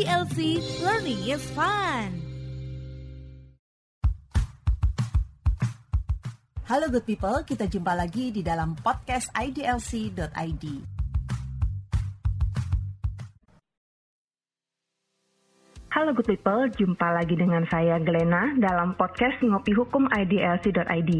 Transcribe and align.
IDLC 0.00 0.64
Learning 0.80 1.20
is 1.28 1.44
Fun. 1.52 2.08
Halo 6.64 6.88
good 6.88 7.04
people, 7.04 7.44
kita 7.44 7.68
jumpa 7.68 7.92
lagi 7.92 8.32
di 8.32 8.40
dalam 8.40 8.80
podcast 8.80 9.28
idlc.id. 9.36 10.64
Halo 15.92 16.16
good 16.16 16.32
people, 16.32 16.64
jumpa 16.80 17.20
lagi 17.20 17.36
dengan 17.36 17.68
saya 17.68 18.00
Glena 18.00 18.56
dalam 18.56 18.96
podcast 18.96 19.36
Ngopi 19.44 19.76
Hukum 19.76 20.08
IDLC.id. 20.08 21.12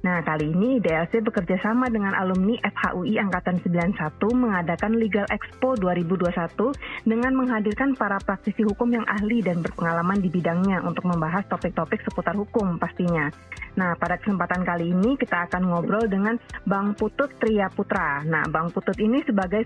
Nah, 0.00 0.24
kali 0.24 0.48
ini 0.48 0.80
IDLC 0.80 1.20
bekerja 1.20 1.60
sama 1.60 1.92
dengan 1.92 2.16
alumni 2.16 2.56
FHUI 2.64 3.20
Angkatan 3.20 3.60
91 3.60 4.16
mengadakan 4.32 4.96
Legal 4.96 5.28
Expo 5.28 5.76
2021 5.76 6.72
dengan 7.04 7.36
menghadirkan 7.36 7.92
para 8.00 8.16
praktisi 8.16 8.64
hukum 8.64 8.88
yang 8.88 9.04
ahli 9.04 9.44
dan 9.44 9.60
berpengalaman 9.60 10.24
di 10.24 10.32
bidangnya 10.32 10.80
untuk 10.88 11.04
membahas 11.04 11.44
topik-topik 11.52 12.00
seputar 12.00 12.32
hukum 12.32 12.80
pastinya. 12.80 13.28
Nah, 13.76 13.94
pada 13.94 14.16
kesempatan 14.18 14.64
kali 14.64 14.90
ini 14.90 15.14
kita 15.20 15.46
akan 15.46 15.68
ngobrol 15.68 16.08
dengan 16.08 16.40
Bang 16.64 16.96
Putut 16.96 17.30
Tria 17.36 17.68
Putra. 17.68 18.24
Nah, 18.24 18.48
Bang 18.48 18.72
Putut 18.72 18.96
ini 18.98 19.20
sebagai 19.22 19.62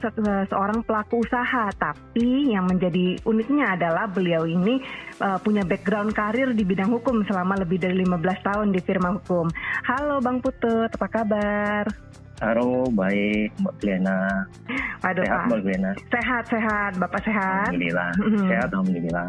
seorang 0.50 0.82
pelaku 0.82 1.22
usaha, 1.24 1.70
tapi 1.78 2.52
yang 2.52 2.68
menjadi 2.68 3.16
uniknya 3.24 3.78
adalah 3.78 4.10
beliau 4.10 4.44
ini 4.44 4.82
uh, 5.22 5.38
punya 5.40 5.62
background 5.64 6.12
karir 6.12 6.52
di 6.52 6.66
bidang 6.66 6.90
hukum 6.90 7.22
selama 7.24 7.56
lebih 7.62 7.80
dari 7.80 8.02
15 8.02 8.18
tahun 8.44 8.68
di 8.74 8.80
firma 8.82 9.14
hukum. 9.16 9.48
Halo 9.88 10.20
Bang 10.24 10.40
Putut, 10.40 10.88
apa 10.88 11.04
kabar? 11.12 11.84
Halo, 12.42 12.90
baik 12.90 13.54
Mbak 13.62 13.74
Glenna. 13.78 14.42
Waduh, 15.06 15.22
sehat 15.22 15.38
Pak. 15.38 15.46
Mbak 15.46 15.60
Glenna. 15.62 15.90
Sehat, 16.10 16.44
sehat. 16.50 16.92
Bapak 16.98 17.20
sehat? 17.22 17.70
Alhamdulillah. 17.70 18.10
Sehat, 18.50 18.68
Alhamdulillah. 18.74 19.28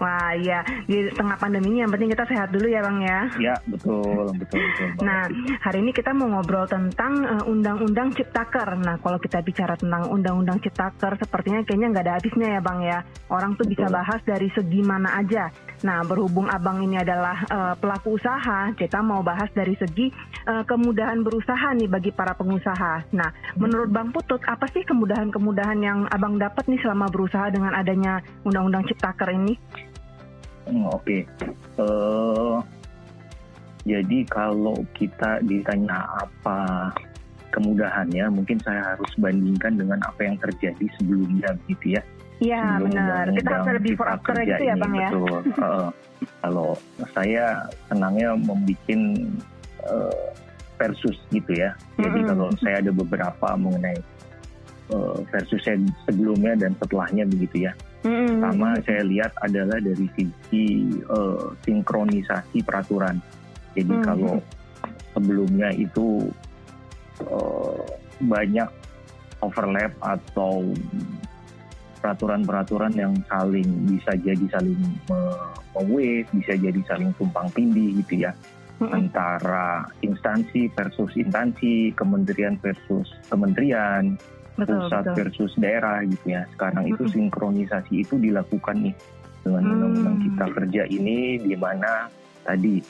Wah, 0.00 0.32
iya. 0.32 0.64
Di 0.88 1.12
tengah 1.12 1.36
pandemi 1.36 1.76
ini 1.76 1.84
yang 1.84 1.92
penting 1.92 2.08
kita 2.08 2.24
sehat 2.24 2.48
dulu 2.48 2.64
ya, 2.72 2.80
Bang 2.80 3.04
ya. 3.04 3.20
Ya, 3.36 3.54
betul, 3.68 4.32
betul, 4.40 4.64
betul. 4.64 4.88
Nah, 5.04 5.28
hari 5.60 5.84
ini 5.84 5.92
kita 5.92 6.16
mau 6.16 6.24
ngobrol 6.32 6.64
tentang 6.64 7.20
eh, 7.20 7.44
Undang-Undang 7.52 8.16
Ciptaker. 8.16 8.80
Nah, 8.80 8.96
kalau 8.96 9.20
kita 9.20 9.44
bicara 9.44 9.76
tentang 9.76 10.08
Undang-Undang 10.08 10.64
Ciptaker, 10.64 11.20
sepertinya 11.20 11.60
kayaknya 11.68 11.92
nggak 11.92 12.04
ada 12.08 12.14
habisnya 12.16 12.48
ya, 12.56 12.60
Bang 12.64 12.80
ya. 12.80 13.04
Orang 13.28 13.60
tuh 13.60 13.68
bisa 13.68 13.84
Betul. 13.84 13.96
bahas 14.00 14.20
dari 14.24 14.48
segi 14.56 14.80
mana 14.80 15.20
aja. 15.20 15.52
Nah, 15.84 16.00
berhubung 16.00 16.48
Abang 16.48 16.80
ini 16.80 16.96
adalah 16.96 17.44
eh, 17.44 17.74
pelaku 17.76 18.16
usaha, 18.16 18.72
kita 18.72 19.04
mau 19.04 19.20
bahas 19.20 19.52
dari 19.52 19.76
segi 19.76 20.08
eh, 20.48 20.64
kemudahan 20.64 21.20
berusaha 21.20 21.76
nih 21.76 21.92
bagi 21.92 22.10
para 22.16 22.37
pengusaha. 22.38 23.02
Nah, 23.10 23.30
menurut 23.58 23.90
Bang 23.90 24.14
Putut, 24.14 24.38
apa 24.46 24.70
sih 24.70 24.86
kemudahan-kemudahan 24.86 25.78
yang 25.82 26.06
Abang 26.14 26.38
dapat 26.38 26.64
nih 26.70 26.78
selama 26.80 27.10
berusaha 27.10 27.50
dengan 27.50 27.74
adanya 27.74 28.22
Undang-Undang 28.46 28.86
Ciptaker 28.88 29.34
ini? 29.34 29.58
Hmm, 30.70 30.86
Oke. 30.94 31.26
Eh, 31.76 32.56
jadi 33.88 34.18
kalau 34.30 34.78
kita 34.94 35.42
ditanya 35.42 36.06
apa 36.22 36.92
kemudahannya, 37.50 38.30
mungkin 38.30 38.60
saya 38.62 38.94
harus 38.94 39.10
bandingkan 39.18 39.74
dengan 39.74 39.98
apa 40.06 40.20
yang 40.22 40.36
terjadi 40.38 40.86
sebelumnya 41.00 41.50
gitu 41.66 41.98
ya. 41.98 42.02
Iya, 42.38 42.78
benar. 42.78 43.34
Kita 43.34 43.50
harus 43.50 43.66
ada 43.66 43.82
before 43.82 44.10
after 44.14 44.34
Kerja 44.38 44.46
gitu 44.54 44.62
ya, 44.62 44.74
Bang 44.78 44.94
ya. 44.94 45.10
Betul. 45.10 45.38
Eh, 45.50 45.88
kalau 46.38 46.70
saya 47.10 47.66
senangnya 47.90 48.38
membuat 48.38 48.78
eh, 48.86 50.26
versus 50.78 51.18
gitu 51.34 51.52
ya. 51.52 51.74
Jadi 51.98 52.22
Mm-mm. 52.22 52.28
kalau 52.30 52.48
saya 52.62 52.78
ada 52.78 52.94
beberapa 52.94 53.48
mengenai 53.58 53.98
eh, 54.94 55.18
versus 55.34 55.60
saya 55.66 55.76
sebelumnya 56.06 56.54
dan 56.54 56.72
setelahnya 56.78 57.26
begitu 57.26 57.66
ya. 57.68 57.72
Pertama 58.06 58.78
saya 58.86 59.02
lihat 59.02 59.34
adalah 59.42 59.82
dari 59.82 60.06
sisi 60.14 60.86
eh, 61.02 61.46
sinkronisasi 61.66 62.62
peraturan. 62.62 63.18
Jadi 63.74 63.94
Hmm. 63.98 64.04
kalau 64.06 64.34
sebelumnya 65.12 65.74
itu 65.74 66.30
eh, 67.26 67.84
banyak 68.22 68.70
overlap 69.42 69.92
atau 70.02 70.62
peraturan-peraturan 71.98 72.94
yang 72.94 73.14
saling 73.26 73.66
bisa 73.90 74.14
jadi 74.22 74.46
saling 74.54 74.78
me- 75.10 76.26
bisa 76.34 76.58
jadi 76.58 76.80
saling 76.90 77.10
tumpang 77.14 77.46
tindih 77.54 78.02
gitu 78.02 78.26
ya. 78.26 78.34
Antara 78.86 79.82
instansi 80.06 80.70
versus 80.70 81.10
instansi, 81.18 81.90
kementerian 81.98 82.54
versus 82.62 83.10
kementerian, 83.26 84.14
Betul, 84.54 84.86
pusat 84.86 85.02
betul. 85.06 85.14
versus 85.22 85.52
daerah 85.58 86.02
gitu 86.06 86.26
ya. 86.34 86.42
Sekarang 86.54 86.86
itu 86.86 87.02
Mm-mm. 87.06 87.14
sinkronisasi 87.14 87.94
itu 88.06 88.14
dilakukan 88.18 88.76
nih 88.78 88.94
dengan 89.42 89.62
Hmm. 89.64 89.72
undang-undang 89.74 90.16
cipta 90.22 90.46
kerja 90.50 90.82
ini 90.90 91.38
di 91.38 91.54
mana 91.54 92.10
tadi 92.42 92.82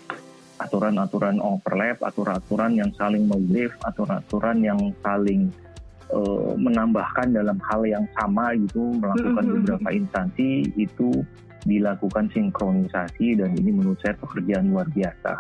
aturan-aturan 0.59 1.39
overlap, 1.39 2.03
aturan-aturan 2.03 2.73
yang 2.75 2.91
saling 2.99 3.25
mewave, 3.31 3.71
aturan-aturan 3.87 4.59
yang 4.65 4.81
saling 5.05 5.53
eh, 6.09 6.53
menambahkan 6.57 7.37
dalam 7.37 7.61
hal 7.69 7.85
yang 7.85 8.05
sama 8.17 8.57
gitu 8.57 8.97
melakukan 8.97 9.45
Mm-mm. 9.45 9.55
beberapa 9.61 9.89
instansi 9.93 10.73
itu 10.75 11.21
dilakukan 11.69 12.33
sinkronisasi 12.33 13.37
dan 13.37 13.53
ini 13.53 13.77
menurut 13.77 14.01
saya 14.01 14.17
pekerjaan 14.17 14.73
luar 14.73 14.89
biasa. 14.89 15.37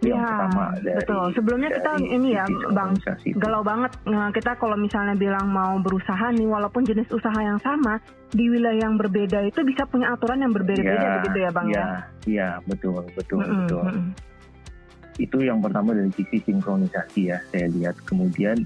Itu 0.00 0.16
yang 0.16 0.24
Ya, 0.24 0.32
pertama 0.32 0.64
dari 0.80 0.96
betul. 0.96 1.24
Sebelumnya 1.36 1.70
kita 1.76 1.92
dari 1.92 2.08
ini 2.08 2.28
ya, 2.32 2.44
Bang, 2.72 2.90
galau 3.36 3.60
banget 3.60 3.92
Nah, 4.08 4.32
kita 4.32 4.56
kalau 4.56 4.76
misalnya 4.80 5.12
bilang 5.12 5.52
mau 5.52 5.76
berusaha 5.76 6.32
nih 6.32 6.48
walaupun 6.48 6.88
jenis 6.88 7.12
usaha 7.12 7.36
yang 7.36 7.60
sama 7.60 8.00
di 8.32 8.48
wilayah 8.48 8.88
yang 8.88 8.96
berbeda 8.96 9.44
itu 9.44 9.60
bisa 9.60 9.84
punya 9.84 10.14
aturan 10.16 10.40
yang 10.40 10.54
berbeda-beda 10.56 11.20
begitu 11.20 11.38
ya 11.42 11.50
bang 11.50 11.66
ya, 11.66 11.74
ya, 11.74 11.90
ya, 12.24 12.48
betul, 12.64 13.02
betul, 13.12 13.42
Mm-mm, 13.42 13.66
betul. 13.66 13.84
mm-mm. 13.84 14.08
Itu 15.20 15.38
yang 15.44 15.60
pertama 15.60 15.92
dari 15.92 16.08
sisi 16.16 16.38
sinkronisasi 16.48 17.20
ya, 17.28 17.38
saya 17.52 17.68
lihat. 17.76 17.98
Kemudian 18.08 18.64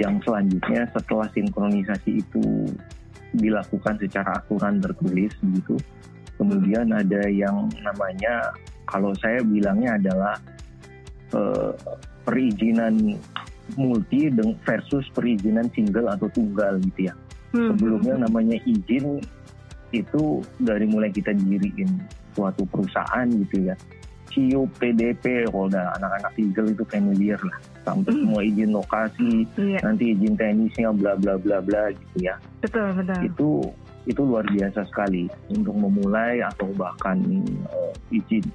yang 0.00 0.16
selanjutnya 0.24 0.88
setelah 0.96 1.28
sinkronisasi 1.34 2.24
itu 2.24 2.72
dilakukan 3.36 4.00
secara 4.00 4.40
aturan 4.40 4.80
tertulis 4.80 5.34
begitu, 5.44 5.76
kemudian 6.40 6.88
ada 6.88 7.28
yang 7.28 7.68
namanya 7.84 8.54
kalau 8.90 9.14
saya 9.18 9.40
bilangnya 9.40 9.96
adalah 9.96 10.34
eh, 11.32 11.72
perizinan 12.26 13.16
multi 13.78 14.26
versus 14.66 15.06
perizinan 15.14 15.70
single 15.70 16.10
atau 16.10 16.26
tunggal 16.34 16.76
gitu 16.90 17.06
ya. 17.06 17.14
Hmm, 17.50 17.74
sebelumnya 17.74 18.26
namanya 18.26 18.58
izin 18.62 19.22
itu 19.90 20.22
dari 20.62 20.86
mulai 20.86 21.10
kita 21.10 21.34
diriin 21.34 21.98
suatu 22.34 22.62
perusahaan 22.70 23.26
gitu 23.26 23.66
ya 23.70 23.74
CIO, 24.30 24.70
PDP, 24.78 25.50
kalau 25.50 25.66
udah 25.66 25.90
anak-anak 25.98 26.32
legal 26.38 26.66
itu 26.70 26.84
familiar 26.86 27.40
lah 27.42 27.58
sampai 27.82 28.14
Hmm. 28.14 28.22
semua 28.22 28.40
izin 28.46 28.70
lokasi, 28.70 29.30
iya 29.58 29.78
nanti 29.82 30.14
izin 30.14 30.38
teknisnya 30.38 30.94
bla 30.94 31.18
bla 31.18 31.34
bla 31.34 31.58
bla 31.58 31.90
gitu 31.90 32.30
ya. 32.30 32.38
betul 32.62 32.94
betul 32.94 33.18
Itu 33.26 33.48
itu 34.06 34.20
luar 34.22 34.46
biasa 34.46 34.86
sekali 34.86 35.26
untuk 35.50 35.74
memulai 35.74 36.38
atau 36.46 36.70
bahkan 36.78 37.18
eh, 37.74 37.92
izin 38.14 38.46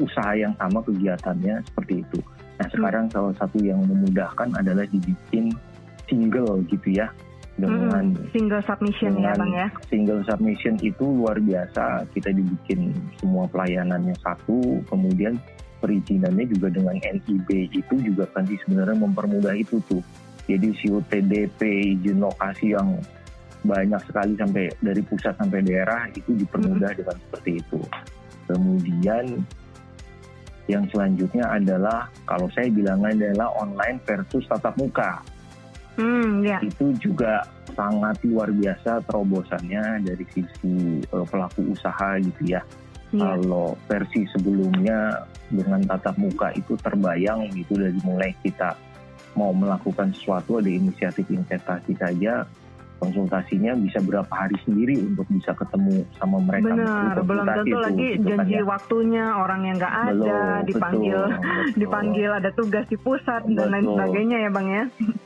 usaha 0.00 0.32
yang 0.34 0.52
sama 0.58 0.82
kegiatannya 0.82 1.62
seperti 1.70 2.02
itu. 2.02 2.18
Nah 2.58 2.66
sekarang 2.70 3.06
salah 3.10 3.34
satu 3.38 3.58
yang 3.62 3.82
memudahkan 3.82 4.54
adalah 4.58 4.86
dibikin 4.90 5.54
single 6.06 6.62
gitu 6.70 6.88
ya 6.94 7.10
dengan 7.54 8.10
Mm-mm. 8.10 8.30
single 8.34 8.62
submission 8.66 9.14
ya 9.14 9.30
dengan 9.30 9.38
bang 9.46 9.52
ya 9.54 9.68
single 9.86 10.22
submission 10.26 10.74
itu 10.82 11.04
luar 11.06 11.38
biasa 11.38 12.02
kita 12.10 12.34
dibikin 12.34 12.90
semua 13.22 13.46
pelayanannya 13.46 14.14
satu 14.18 14.82
kemudian 14.90 15.38
perizinannya 15.78 16.50
juga 16.50 16.74
dengan 16.74 16.98
NIB 16.98 17.70
itu 17.70 17.94
juga 18.02 18.26
kan 18.34 18.42
sih 18.50 18.58
sebenarnya 18.66 18.98
mempermudah 18.98 19.54
itu 19.54 19.78
tuh 19.86 20.02
jadi 20.50 20.66
COTDP 20.82 21.60
izin 21.94 22.18
lokasi 22.26 22.74
yang 22.74 22.98
banyak 23.64 24.02
sekali 24.04 24.34
sampai 24.36 24.68
dari 24.82 25.00
pusat 25.06 25.38
sampai 25.38 25.62
daerah 25.62 26.10
itu 26.10 26.34
dipermudah 26.34 26.90
dengan 26.90 27.16
seperti 27.28 27.62
itu 27.62 27.80
kemudian 28.50 29.46
yang 30.70 30.84
selanjutnya 30.88 31.44
adalah 31.44 32.08
kalau 32.24 32.48
saya 32.52 32.72
bilangnya 32.72 33.32
adalah 33.32 33.52
online 33.60 34.00
versus 34.08 34.44
tatap 34.48 34.74
muka. 34.80 35.20
Hmm 35.94 36.42
ya. 36.42 36.58
Itu 36.64 36.90
juga 36.98 37.44
sangat 37.76 38.18
luar 38.26 38.50
biasa 38.50 39.04
terobosannya 39.06 40.02
dari 40.02 40.24
sisi 40.32 41.04
eh, 41.04 41.26
pelaku 41.28 41.76
usaha 41.76 42.16
gitu 42.18 42.42
ya. 42.48 42.62
iya. 43.12 43.20
Kalau 43.20 43.76
versi 43.86 44.26
sebelumnya 44.32 45.22
dengan 45.52 45.84
tatap 45.86 46.16
muka 46.18 46.50
itu 46.56 46.74
terbayang 46.80 47.46
gitu 47.52 47.76
dari 47.78 47.98
mulai 48.02 48.32
kita 48.42 48.74
mau 49.34 49.50
melakukan 49.50 50.14
sesuatu 50.14 50.62
ada 50.62 50.70
inisiatif 50.70 51.26
investasi 51.26 51.94
saja 51.98 52.46
konsultasinya 53.02 53.72
bisa 53.78 53.98
berapa 54.00 54.30
hari 54.30 54.56
sendiri 54.64 54.96
untuk 55.02 55.26
bisa 55.28 55.52
ketemu 55.54 56.06
sama 56.16 56.38
mereka. 56.40 56.72
Benar, 56.72 57.16
belum 57.26 57.44
tentu 57.46 57.76
lagi 57.78 58.08
gitu 58.16 58.22
kan 58.22 58.28
janji 58.30 58.54
kan, 58.54 58.62
ya. 58.62 58.64
waktunya 58.64 59.24
orang 59.34 59.60
yang 59.66 59.76
nggak 59.76 59.94
ada 59.94 60.12
belum, 60.14 60.66
dipanggil, 60.68 61.18
betul, 61.18 61.38
betul. 61.38 61.78
dipanggil 61.80 62.30
ada 62.30 62.50
tugas 62.54 62.84
di 62.88 62.98
pusat 62.98 63.42
betul. 63.44 63.56
dan 63.58 63.66
lain 63.70 63.86
sebagainya 63.90 64.36
ya 64.38 64.50
bang 64.50 64.66
ya. 64.68 64.84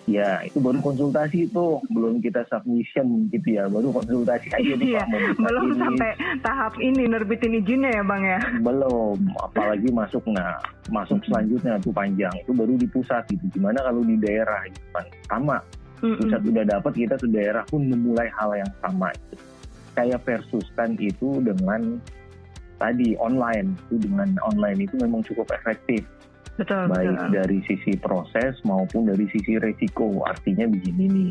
Ya 0.09 0.31
itu 0.41 0.59
baru 0.59 0.81
konsultasi 0.81 1.53
itu 1.53 1.65
belum 1.93 2.25
kita 2.25 2.41
submission 2.49 3.29
gitu 3.29 3.49
ya, 3.61 3.69
baru 3.69 3.93
konsultasi 3.93 4.49
aja 4.57 4.73
nih 4.81 4.89
iya, 4.97 5.05
Belum 5.37 5.65
ini. 5.69 5.77
sampai 5.77 6.11
tahap 6.41 6.75
ini 6.81 7.05
nerbitin 7.05 7.61
izinnya 7.61 7.93
ya 7.93 8.03
bang 8.03 8.23
ya. 8.25 8.41
Belum, 8.65 9.19
apalagi 9.45 9.89
masuk 9.93 10.25
nah 10.33 10.57
masuk 10.89 11.21
selanjutnya 11.29 11.77
tuh 11.85 11.93
panjang 11.93 12.33
itu 12.41 12.57
baru 12.57 12.75
di 12.81 12.89
pusat 12.89 13.29
gitu. 13.29 13.45
Gimana 13.53 13.85
kalau 13.85 14.01
di 14.01 14.17
daerah 14.17 14.65
gitu 14.73 14.89
kan 14.97 15.05
sama 15.29 15.57
pusat 16.01 16.41
udah 16.43 16.65
dapat 16.67 16.93
kita 16.95 17.15
ke 17.19 17.27
daerah 17.31 17.65
pun 17.67 17.87
memulai 17.87 18.31
hal 18.35 18.55
yang 18.55 18.73
sama. 18.83 19.11
Kayak 19.99 20.23
versus 20.23 20.67
kan 20.79 20.95
itu 20.99 21.43
dengan 21.43 21.99
tadi 22.79 23.19
online. 23.19 23.75
Itu 23.91 24.07
dengan 24.07 24.39
online 24.47 24.87
itu 24.87 24.95
memang 25.03 25.27
cukup 25.27 25.51
efektif. 25.55 26.07
Betul, 26.59 26.91
baik 26.91 27.15
betul. 27.15 27.31
dari 27.35 27.59
sisi 27.71 27.93
proses 27.99 28.59
maupun 28.67 29.07
dari 29.11 29.27
sisi 29.31 29.59
resiko. 29.59 30.27
Artinya 30.27 30.67
begini 30.67 31.05
nih 31.07 31.31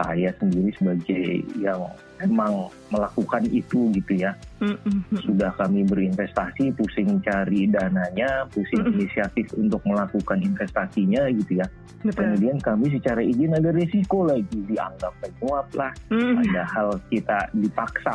saya 0.00 0.30
sendiri 0.38 0.70
sebagai 0.78 1.44
yang 1.60 1.82
emang 2.22 2.70
melakukan 2.88 3.44
itu 3.50 3.90
gitu 3.92 4.12
ya. 4.16 4.32
Mm-hmm. 4.60 5.24
Sudah 5.24 5.50
kami 5.56 5.88
berinvestasi, 5.88 6.76
pusing 6.76 7.16
cari 7.24 7.64
dananya, 7.64 8.44
pusing 8.52 8.84
mm-hmm. 8.84 9.00
inisiatif 9.00 9.46
untuk 9.56 9.80
melakukan 9.88 10.38
investasinya 10.44 11.32
gitu 11.32 11.64
ya. 11.64 11.66
Betul. 12.04 12.36
Kemudian 12.36 12.56
kami 12.60 12.92
secara 12.92 13.20
izin 13.24 13.56
ada 13.56 13.72
risiko 13.72 14.28
lagi 14.28 14.58
dianggap 14.68 15.12
menyuap 15.24 15.68
lah. 15.72 15.92
Mm-hmm. 16.12 16.34
Padahal 16.44 16.88
kita 17.08 17.38
dipaksa 17.56 18.14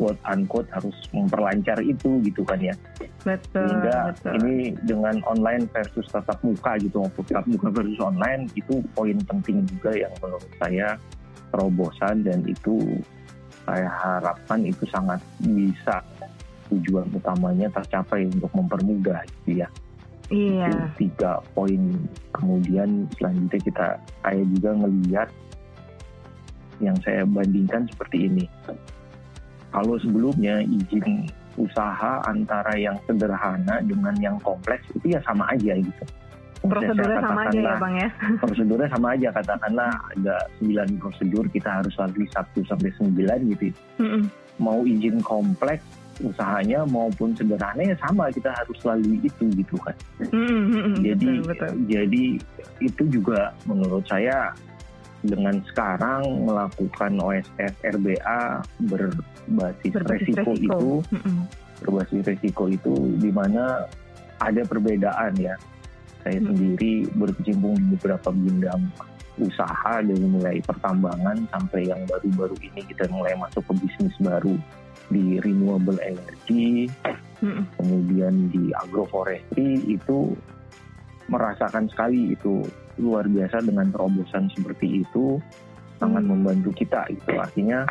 quote 0.00 0.20
unquote 0.24 0.68
harus 0.72 0.96
memperlancar 1.12 1.78
itu 1.84 2.20
gitu 2.24 2.40
kan 2.48 2.60
ya. 2.64 2.74
Betul. 3.20 3.68
Sehingga 3.68 4.16
betul. 4.16 4.32
ini 4.40 4.56
dengan 4.88 5.20
online 5.28 5.68
versus 5.68 6.08
tatap 6.08 6.40
muka 6.40 6.80
gitu, 6.80 7.04
tatap 7.28 7.44
muka 7.44 7.68
versus 7.68 8.00
online 8.00 8.48
itu 8.56 8.80
poin 8.96 9.20
penting 9.28 9.68
juga 9.68 9.92
yang 9.92 10.12
menurut 10.24 10.48
saya 10.56 10.96
terobosan 11.54 12.26
dan 12.26 12.42
itu 12.48 12.98
saya 13.64 13.88
harapkan 13.88 14.60
itu 14.64 14.84
sangat 14.92 15.20
bisa 15.40 16.04
tujuan 16.72 17.08
utamanya 17.12 17.68
tercapai 17.72 18.28
untuk 18.28 18.52
mempermudah 18.52 19.20
gitu 19.40 19.64
ya. 19.64 19.68
Iya. 20.32 20.68
Itu 20.72 21.08
tiga 21.08 21.40
poin. 21.52 22.08
Kemudian 22.32 23.08
selanjutnya 23.16 23.60
kita 23.60 23.86
saya 24.24 24.42
juga 24.56 24.70
ngelihat 24.72 25.28
yang 26.80 26.96
saya 27.04 27.22
bandingkan 27.28 27.88
seperti 27.92 28.28
ini. 28.28 28.44
Kalau 29.74 29.98
sebelumnya 30.00 30.62
izin 30.64 31.28
usaha 31.54 32.22
antara 32.26 32.74
yang 32.74 32.98
sederhana 33.06 33.78
dengan 33.86 34.14
yang 34.18 34.36
kompleks 34.42 34.82
itu 34.98 35.14
ya 35.14 35.20
sama 35.22 35.46
aja 35.54 35.78
gitu 35.78 36.04
prosedurnya 36.64 37.20
sama 37.20 37.40
aja 37.48 37.60
ya 37.60 37.74
bang 37.76 37.94
ya. 37.96 38.08
prosedurnya 38.42 38.88
sama 38.88 39.08
aja 39.14 39.28
katakanlah 39.32 39.90
ada 40.16 40.36
9 40.60 41.02
prosedur 41.02 41.44
kita 41.52 41.68
harus 41.82 41.94
lalui 42.00 42.26
1 42.28 42.70
sampai 42.70 42.90
9 42.96 43.52
gitu. 43.52 43.66
Mm 44.00 44.08
-mm. 44.08 44.22
mau 44.62 44.80
izin 44.86 45.18
kompleks 45.26 45.82
usahanya 46.22 46.86
maupun 46.86 47.34
sederhana 47.34 47.82
ya 47.82 47.96
sama 47.98 48.30
kita 48.30 48.54
harus 48.54 48.78
lalui 48.86 49.18
itu 49.22 49.44
gitu 49.58 49.76
kan. 49.82 49.96
Mm 50.30 51.02
jadi 51.02 51.28
betul, 51.42 51.48
betul. 51.50 51.72
jadi 51.90 52.24
itu 52.78 53.02
juga 53.10 53.50
menurut 53.66 54.06
saya 54.06 54.54
dengan 55.24 55.56
sekarang 55.72 56.44
melakukan 56.44 57.16
OSS 57.16 57.72
RBA 57.80 58.42
berbasis, 58.92 59.92
berbasis 59.96 60.36
resiko, 60.36 60.52
resiko. 60.52 60.52
itu 60.60 60.84
berbasis 61.80 62.22
resiko 62.28 62.64
itu 62.68 62.94
di 63.18 63.32
mana 63.32 63.88
ada 64.38 64.62
perbedaan 64.68 65.32
ya 65.40 65.56
saya 66.24 66.40
sendiri 66.40 67.06
berkecimpung 67.14 67.76
di 67.76 67.94
beberapa 67.94 68.32
bidang 68.32 68.82
usaha 69.38 70.00
dari 70.00 70.24
mulai 70.24 70.62
pertambangan 70.62 71.44
sampai 71.50 71.90
yang 71.90 72.00
baru-baru 72.06 72.54
ini 72.64 72.80
kita 72.86 73.10
mulai 73.10 73.34
masuk 73.36 73.66
ke 73.66 73.72
bisnis 73.82 74.14
baru 74.22 74.56
di 75.12 75.36
renewable 75.42 76.00
energy, 76.00 76.88
hmm. 77.44 77.68
kemudian 77.76 78.48
di 78.48 78.72
agroforestry 78.72 79.84
itu 79.84 80.32
merasakan 81.28 81.90
sekali 81.92 82.32
itu 82.32 82.64
luar 82.96 83.26
biasa 83.26 83.60
dengan 83.64 83.90
terobosan 83.90 84.48
seperti 84.54 85.04
itu 85.04 85.40
sangat 85.98 86.24
hmm. 86.24 86.30
membantu 86.30 86.70
kita 86.72 87.04
itu 87.10 87.32
artinya 87.36 87.84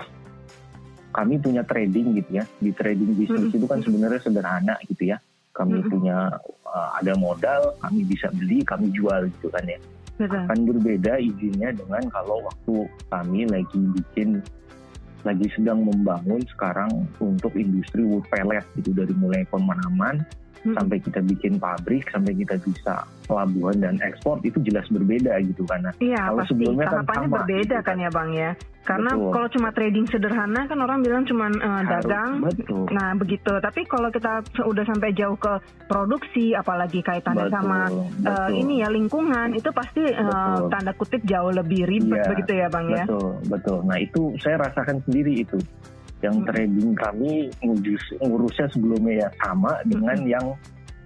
kami 1.14 1.38
punya 1.38 1.62
trading 1.66 2.18
gitu 2.18 2.42
ya 2.42 2.46
di 2.58 2.72
trading 2.74 3.14
bisnis 3.14 3.52
hmm. 3.54 3.58
itu 3.58 3.66
kan 3.70 3.80
sebenarnya 3.82 4.22
sederhana 4.22 4.76
gitu 4.90 5.14
ya 5.14 5.18
kami 5.54 5.82
hmm. 5.82 5.90
punya 5.90 6.18
uh, 6.66 6.90
ada 6.98 7.14
modal, 7.18 7.78
kami 7.82 8.06
bisa 8.06 8.30
beli, 8.34 8.66
kami 8.66 8.90
jual 8.92 9.30
gitu 9.40 9.48
kan 9.54 9.64
ya. 9.66 9.80
Betul. 10.18 10.46
Akan 10.46 10.60
berbeda 10.70 11.18
izinnya 11.18 11.74
dengan 11.74 12.04
kalau 12.14 12.46
waktu 12.46 12.86
kami 13.10 13.50
lagi 13.50 13.82
bikin 13.98 14.42
lagi 15.24 15.48
sedang 15.56 15.88
membangun 15.88 16.44
sekarang 16.52 17.08
untuk 17.24 17.56
industri 17.56 18.04
wood 18.04 18.28
pellet 18.28 18.68
gitu 18.76 18.92
dari 18.92 19.16
mulai 19.16 19.48
pemanaman 19.48 20.20
hmm. 20.64 20.76
sampai 20.80 20.98
kita 21.04 21.20
bikin 21.24 21.60
pabrik 21.60 22.08
sampai 22.10 22.34
kita 22.34 22.56
bisa 22.64 23.04
pelabuhan 23.28 23.78
dan 23.80 23.96
ekspor 24.04 24.40
itu 24.44 24.60
jelas 24.64 24.88
berbeda 24.92 25.40
gitu 25.44 25.64
karena 25.68 25.92
iya, 26.00 26.32
kalau 26.32 26.44
pasti. 26.44 26.52
sebelumnya 26.56 26.88
kan 26.88 27.04
sama 27.08 27.26
berbeda 27.40 27.78
gitu, 27.80 27.88
kan. 27.88 27.96
ya 28.00 28.10
bang 28.12 28.30
ya 28.32 28.52
karena 28.84 29.12
betul. 29.16 29.32
kalau 29.32 29.48
cuma 29.48 29.70
trading 29.72 30.06
sederhana 30.12 30.62
kan 30.68 30.80
orang 30.84 31.00
bilang 31.00 31.24
cuma 31.24 31.48
uh, 31.48 31.84
dagang 31.88 32.44
betul. 32.44 32.84
nah 32.92 33.16
begitu 33.16 33.54
tapi 33.64 33.88
kalau 33.88 34.12
kita 34.12 34.44
udah 34.60 34.84
sampai 34.84 35.16
jauh 35.16 35.40
ke 35.40 35.54
produksi 35.88 36.52
apalagi 36.52 37.00
kaitannya 37.00 37.48
betul, 37.48 37.56
sama 37.56 37.80
eh, 37.88 38.12
betul. 38.20 38.28
Uh, 38.28 38.50
ini 38.52 38.74
ya 38.84 38.92
lingkungan 38.92 39.56
itu 39.56 39.70
pasti 39.72 40.04
uh, 40.04 40.68
tanda 40.68 40.92
kutip 41.00 41.24
jauh 41.24 41.56
lebih 41.56 41.88
ribet 41.88 42.20
ya, 42.20 42.28
begitu 42.28 42.52
ya 42.60 42.68
bang 42.68 42.86
ya 42.92 43.06
betul 43.08 43.32
betul 43.48 43.80
nah 43.88 43.96
itu 43.96 44.36
saya 44.44 44.68
rasakan 44.68 45.00
sendiri 45.08 45.48
itu 45.48 45.56
yang 46.24 46.40
hmm. 46.40 46.48
trading 46.48 46.92
kami 46.96 47.52
ngurus, 47.60 48.04
ngurusnya 48.24 48.68
sebelumnya 48.72 49.14
ya 49.28 49.30
sama 49.44 49.72
dengan 49.84 50.18
hmm. 50.18 50.32
yang 50.32 50.48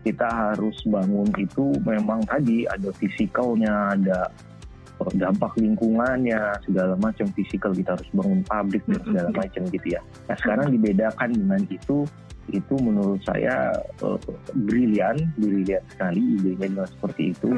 kita 0.06 0.30
harus 0.30 0.78
bangun 0.88 1.28
itu 1.36 1.74
memang 1.84 2.24
tadi 2.30 2.64
ada 2.70 2.94
fisikalnya, 2.96 3.98
ada 3.98 4.30
dampak 5.14 5.54
lingkungannya 5.62 6.58
segala 6.66 6.98
macam 6.98 7.30
fisikal 7.38 7.70
kita 7.70 7.94
harus 7.94 8.10
bangun 8.14 8.42
pabrik 8.46 8.82
dan 8.86 8.98
hmm. 9.02 9.08
segala 9.10 9.30
macam 9.34 9.62
gitu 9.74 9.88
ya. 9.98 10.02
Nah 10.30 10.36
sekarang 10.38 10.68
dibedakan 10.74 11.30
dengan 11.34 11.62
itu 11.70 12.06
itu 12.48 12.80
menurut 12.80 13.20
saya 13.28 13.76
uh, 14.00 14.16
brilian, 14.56 15.20
brilian 15.36 15.84
sekali 15.92 16.40
idenya 16.40 16.72
dengan 16.72 16.88
seperti 16.88 17.36
itu 17.36 17.50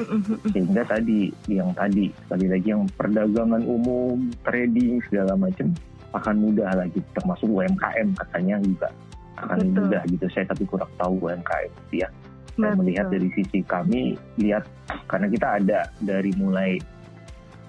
sehingga 0.49 0.81
tadi 0.81 1.29
yang 1.45 1.69
tadi 1.77 2.09
sekali 2.25 2.45
lagi 2.49 2.67
yang 2.73 2.89
perdagangan 2.97 3.63
umum, 3.69 4.33
trading 4.41 4.97
segala 5.05 5.37
macam 5.37 5.77
akan 6.15 6.35
mudah 6.41 6.69
lagi 6.73 6.99
termasuk 7.13 7.47
UMKM 7.49 8.07
katanya 8.17 8.55
juga 8.61 8.89
akan 9.39 9.57
Betul. 9.61 9.77
mudah 9.85 10.01
gitu 10.09 10.25
saya 10.33 10.45
tapi 10.49 10.63
kurang 10.65 10.91
tahu 10.97 11.13
UMKM 11.21 11.71
gitu 11.87 12.05
ya 12.05 12.09
saya 12.59 12.75
melihat 12.75 13.07
dari 13.07 13.29
sisi 13.31 13.63
kami 13.63 14.19
lihat 14.35 14.67
karena 15.07 15.27
kita 15.31 15.47
ada 15.63 15.79
dari 16.03 16.31
mulai 16.35 16.75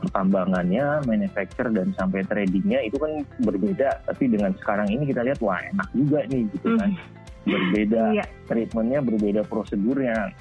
pertambangannya, 0.01 1.05
manufacture 1.05 1.69
dan 1.69 1.93
sampai 1.95 2.25
tradingnya 2.25 2.81
itu 2.83 2.97
kan 2.97 3.23
berbeda. 3.45 4.01
Tapi 4.09 4.33
dengan 4.33 4.57
sekarang 4.57 4.89
ini 4.89 5.05
kita 5.13 5.21
lihat 5.23 5.39
wah 5.45 5.61
enak 5.61 5.89
juga 5.93 6.25
nih 6.27 6.49
gitu 6.57 6.75
kan. 6.81 6.91
Mm. 6.91 6.99
Berbeda 7.41 8.03
iya. 8.17 8.25
treatmentnya, 8.49 9.01
berbeda 9.05 9.41
prosedurnya. 9.45 10.33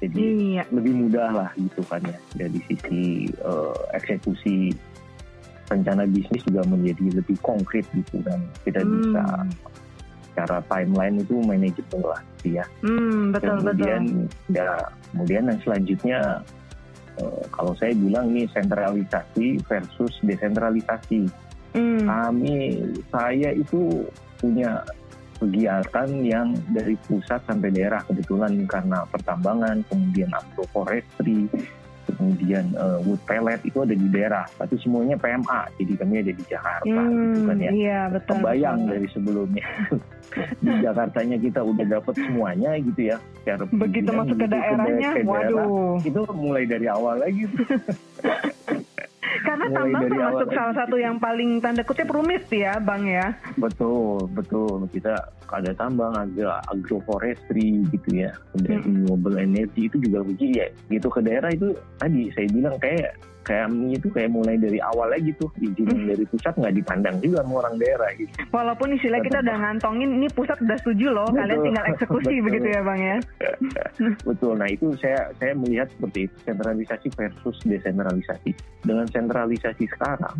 Jadi 0.00 0.56
iya. 0.56 0.64
lebih 0.72 0.96
mudah 0.96 1.28
lah 1.28 1.50
gitu 1.60 1.84
kan 1.84 2.00
ya 2.00 2.16
dari 2.32 2.56
sisi 2.64 3.28
uh, 3.44 3.76
eksekusi 3.92 4.72
rencana 5.70 6.02
bisnis 6.04 6.42
juga 6.42 6.66
menjadi 6.66 7.22
lebih 7.22 7.38
konkret 7.40 7.86
gitu 7.94 8.18
dan 8.26 8.42
kita 8.66 8.82
hmm. 8.82 8.90
bisa 8.90 9.24
secara 10.30 10.58
timeline 10.66 11.22
itu 11.22 11.34
manageable 11.42 12.04
lah 12.10 12.20
gitu 12.38 12.58
ya. 12.58 12.64
Hmm, 12.82 13.30
betul 13.30 13.62
kemudian 13.62 14.02
betul. 14.26 14.54
ya 14.58 14.70
kemudian 15.14 15.42
yang 15.50 15.60
selanjutnya 15.62 16.18
uh, 17.22 17.42
kalau 17.54 17.72
saya 17.78 17.92
bilang 17.94 18.34
ini 18.34 18.50
sentralisasi 18.50 19.62
versus 19.66 20.14
desentralisasi. 20.26 21.30
Hmm. 21.70 22.02
Kami 22.02 22.82
saya 23.14 23.54
itu 23.54 24.02
punya 24.42 24.82
kegiatan 25.40 26.08
yang 26.20 26.52
dari 26.74 26.98
pusat 27.08 27.40
sampai 27.48 27.72
daerah 27.72 28.04
kebetulan 28.04 28.60
karena 28.68 29.06
pertambangan 29.08 29.80
kemudian 29.88 30.28
agroforestry 30.36 31.48
kemudian 32.14 32.64
uh, 32.76 32.98
wood 33.02 33.20
pellet 33.26 33.60
itu 33.66 33.78
ada 33.82 33.94
di 33.94 34.06
daerah, 34.10 34.44
tapi 34.56 34.78
semuanya 34.80 35.16
PMA, 35.18 35.60
jadi 35.80 35.92
kami 35.98 36.14
ada 36.22 36.32
di 36.32 36.44
Jakarta, 36.46 37.00
hmm, 37.00 37.18
gitu 37.18 37.40
kan 37.46 37.56
ya. 37.58 37.70
Iya, 37.70 38.00
betul. 38.12 38.34
Kebayang 38.40 38.78
betul. 38.84 38.90
dari 38.92 39.06
sebelumnya. 39.10 39.66
di 40.62 40.72
Jakartanya 40.78 41.36
kita 41.42 41.60
udah 41.66 41.86
dapat 41.98 42.14
semuanya 42.14 42.70
gitu 42.78 43.00
ya. 43.10 43.16
Begitu 43.74 44.10
masuk 44.14 44.36
ke 44.38 44.46
daerahnya, 44.46 45.10
ke 45.18 45.22
daerah, 45.26 45.66
waduh. 45.66 45.98
Itu 46.06 46.20
mulai 46.38 46.64
dari 46.70 46.86
awal 46.86 47.18
lagi. 47.18 47.50
Karena 49.50 49.66
tambang 49.74 50.06
termasuk 50.06 50.48
salah 50.54 50.74
satu 50.78 50.94
yang 50.94 51.18
paling 51.18 51.58
tanda 51.58 51.82
kutip 51.82 52.06
rumit 52.06 52.46
ya, 52.54 52.78
Bang 52.78 53.02
ya. 53.02 53.34
Betul, 53.58 54.30
betul. 54.30 54.86
Kita 54.94 55.18
ada 55.50 55.74
tambang, 55.74 56.14
ada 56.14 56.62
agroforestry 56.70 57.82
gitu 57.90 58.10
ya, 58.14 58.30
ada 58.54 58.78
hmm. 58.78 58.86
renewable 58.86 59.36
energy 59.42 59.90
itu 59.90 59.98
juga 59.98 60.22
begini 60.22 60.62
ya. 60.62 60.68
Gitu 60.86 61.10
ke 61.10 61.20
daerah 61.26 61.50
itu 61.50 61.74
tadi 61.98 62.30
saya 62.30 62.46
bilang 62.54 62.78
kayak 62.78 63.18
kami 63.40 63.96
itu 63.96 64.12
kayak 64.12 64.30
mulai 64.30 64.60
dari 64.60 64.76
awal 64.84 65.08
aja 65.10 65.24
gitu 65.24 65.48
izin 65.58 65.88
hmm. 65.88 66.08
dari 66.12 66.24
pusat 66.28 66.52
nggak 66.60 66.74
dipandang 66.76 67.16
juga 67.24 67.40
sama 67.40 67.54
orang 67.64 67.74
daerah 67.80 68.10
gitu. 68.20 68.32
Walaupun 68.52 68.88
istilah 68.96 69.20
kita 69.24 69.38
udah 69.40 69.56
ngantongin 69.56 70.10
ini 70.20 70.28
pusat 70.28 70.60
udah 70.60 70.78
setuju 70.80 71.06
loh, 71.08 71.28
betul. 71.32 71.40
kalian 71.40 71.60
tinggal 71.64 71.84
eksekusi 71.88 72.34
begitu 72.44 72.66
ya 72.68 72.80
bang 72.84 73.00
ya. 73.00 73.16
betul. 74.28 74.52
Nah 74.60 74.68
itu 74.68 74.86
saya 75.00 75.32
saya 75.40 75.52
melihat 75.56 75.88
seperti 75.96 76.28
itu 76.28 76.36
sentralisasi 76.44 77.08
versus 77.16 77.56
desentralisasi. 77.64 78.50
Dengan 78.84 79.06
sentralisasi 79.08 79.84
sekarang, 79.88 80.36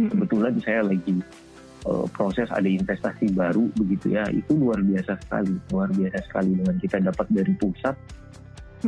hmm. 0.00 0.08
kebetulan 0.08 0.54
saya 0.64 0.80
lagi 0.80 1.16
uh, 1.84 2.08
proses 2.12 2.48
ada 2.48 2.66
investasi 2.66 3.30
baru 3.36 3.68
begitu 3.76 4.16
ya, 4.16 4.24
itu 4.32 4.56
luar 4.56 4.80
biasa 4.80 5.20
sekali, 5.20 5.54
luar 5.68 5.92
biasa 5.92 6.18
sekali 6.24 6.50
dengan 6.56 6.76
kita 6.80 6.96
dapat 7.04 7.26
dari 7.28 7.52
pusat 7.60 7.96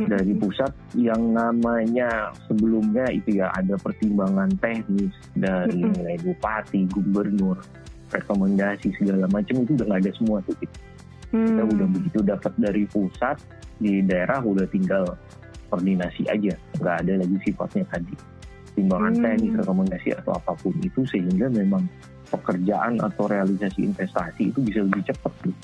dari 0.05 0.33
pusat 0.37 0.69
yang 0.93 1.33
namanya 1.33 2.29
sebelumnya 2.45 3.09
itu 3.09 3.41
ya 3.41 3.49
ada 3.57 3.73
pertimbangan 3.81 4.53
teknis 4.61 5.09
dari 5.33 5.81
mulai 5.81 6.21
bupati, 6.21 6.85
gubernur, 6.93 7.57
rekomendasi 8.13 8.93
segala 9.01 9.25
macam 9.33 9.65
itu 9.65 9.73
udah 9.73 9.85
nggak 9.89 10.01
ada 10.05 10.13
semua 10.13 10.37
tuh 10.45 10.53
gitu. 10.61 10.77
Kita 11.27 11.63
hmm. 11.65 11.73
udah 11.73 11.87
begitu 11.89 12.19
dapat 12.21 12.53
dari 12.61 12.83
pusat 12.85 13.37
di 13.81 14.05
daerah 14.05 14.37
udah 14.45 14.69
tinggal 14.69 15.17
koordinasi 15.73 16.29
aja, 16.29 16.53
nggak 16.77 16.95
ada 17.03 17.13
lagi 17.19 17.37
sifatnya 17.43 17.83
tadi 17.89 18.15
timbangan 18.77 19.13
hmm. 19.17 19.23
teknis, 19.25 19.53
rekomendasi 19.57 20.09
atau 20.21 20.31
apa 20.37 20.53
pun 20.61 20.73
itu 20.85 21.01
sehingga 21.09 21.49
memang 21.49 21.89
pekerjaan 22.29 23.01
atau 23.01 23.25
realisasi 23.25 23.89
investasi 23.89 24.53
itu 24.53 24.59
bisa 24.61 24.85
lebih 24.85 25.01
cepat 25.09 25.33
tuh. 25.41 25.55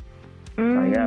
Hmm. 0.58 0.74
Saya 0.82 1.06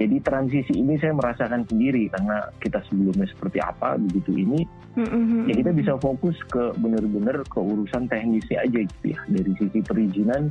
jadi 0.00 0.16
transisi 0.24 0.80
ini 0.80 0.96
saya 0.96 1.12
merasakan 1.12 1.68
sendiri 1.68 2.08
karena 2.08 2.48
kita 2.56 2.80
sebelumnya 2.88 3.28
seperti 3.28 3.60
apa 3.60 4.00
begitu 4.00 4.32
ini, 4.32 4.64
mm-hmm. 4.96 5.52
ya 5.52 5.54
kita 5.60 5.70
bisa 5.76 5.92
fokus 6.00 6.40
ke 6.48 6.72
benar-benar 6.80 7.44
ke 7.44 7.60
urusan 7.60 8.08
teknisnya 8.08 8.64
aja 8.64 8.80
gitu 8.80 9.06
ya. 9.12 9.20
Dari 9.28 9.52
sisi 9.60 9.84
perizinan 9.84 10.48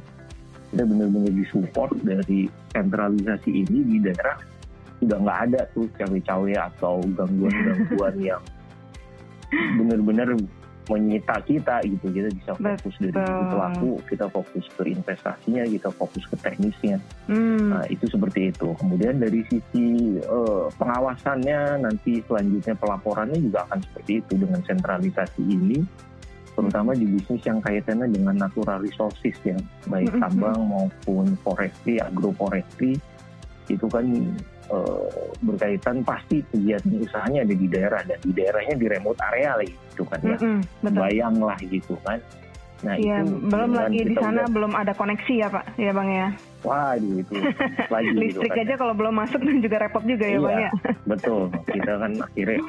kita 0.69 0.85
benar-benar 0.85 1.33
disupport 1.33 1.97
dari 2.05 2.45
sentralisasi 2.77 3.65
ini 3.65 3.77
di 3.89 3.97
daerah 4.05 4.37
sudah 5.01 5.17
nggak 5.17 5.39
ada 5.49 5.61
tuh 5.73 5.89
cawe-cawe 5.97 6.53
atau 6.69 7.01
gangguan-gangguan 7.17 8.15
yang 8.29 8.43
benar-benar 9.81 10.37
menyita 10.89 11.37
kita 11.45 11.85
gitu. 11.85 12.05
Kita 12.09 12.29
bisa 12.33 12.51
fokus 12.57 12.95
Betul. 12.97 13.13
dari 13.13 13.21
sisi 13.21 13.45
pelaku 13.53 13.89
kita 14.09 14.25
fokus 14.27 14.65
ke 14.73 14.81
investasinya 14.89 15.63
kita 15.69 15.89
fokus 15.93 16.23
ke 16.27 16.35
teknisnya. 16.41 16.97
Hmm. 17.29 17.77
nah 17.77 17.83
itu 17.87 18.05
seperti 18.09 18.49
itu. 18.49 18.67
Kemudian 18.75 19.21
dari 19.21 19.45
sisi 19.47 20.17
uh, 20.25 20.67
pengawasannya 20.75 21.85
nanti 21.85 22.25
selanjutnya 22.25 22.73
pelaporannya 22.75 23.37
juga 23.39 23.69
akan 23.69 23.79
seperti 23.85 24.11
itu. 24.25 24.33
Dengan 24.39 24.61
sentralisasi 24.65 25.41
ini 25.45 25.79
terutama 26.57 26.91
di 26.91 27.07
bisnis 27.07 27.39
yang 27.47 27.63
kaitannya 27.63 28.11
dengan 28.11 28.35
natural 28.35 28.83
resources 28.83 29.37
ya. 29.45 29.55
Baik 29.87 30.11
tambang 30.19 30.59
maupun 30.67 31.37
forestry 31.45 32.01
agroforestry 32.03 32.99
itu 33.69 33.85
kan 33.87 34.05
uh, 34.69 35.29
berkaitan 35.43 36.01
pasti 36.05 36.41
kegiatan 36.53 37.01
usahanya 37.01 37.45
ada 37.45 37.55
di 37.55 37.67
daerah 37.67 38.01
dan 38.05 38.19
di 38.21 38.31
daerahnya 38.33 38.75
di 38.77 38.85
remote 38.87 39.19
area 39.33 39.57
lagi 39.57 39.75
gitu 39.93 40.03
kan 40.07 40.19
ya. 40.23 40.37
Mm 40.39 40.61
-hmm, 40.61 40.95
Bayang 40.95 41.35
lah 41.41 41.59
gitu 41.61 41.93
kan. 42.05 42.19
Nah 42.79 42.95
ya, 42.95 43.19
itu 43.27 43.35
belum 43.51 43.71
lagi 43.75 43.99
di 44.07 44.15
sana 44.15 44.47
udah, 44.47 44.53
belum 44.55 44.71
ada 44.71 44.93
koneksi 44.95 45.33
ya 45.35 45.47
Pak, 45.51 45.65
ya 45.75 45.91
Bang 45.91 46.09
ya. 46.09 46.27
Waduh 46.63 47.13
itu 47.19 47.33
lagi 47.93 48.07
gitu 48.07 48.19
Listrik 48.23 48.51
gitu 48.55 48.61
aja 48.63 48.73
ya. 48.73 48.77
kalau 48.79 48.93
belum 48.95 49.13
masuk 49.19 49.41
dan 49.43 49.57
juga 49.59 49.77
repot 49.83 50.03
juga 50.07 50.25
ya 50.25 50.31
iya, 50.31 50.39
Bang 50.39 50.59
ya. 50.59 50.71
betul, 51.03 51.41
kita 51.67 51.91
kan 51.99 52.11
akhirnya 52.23 52.61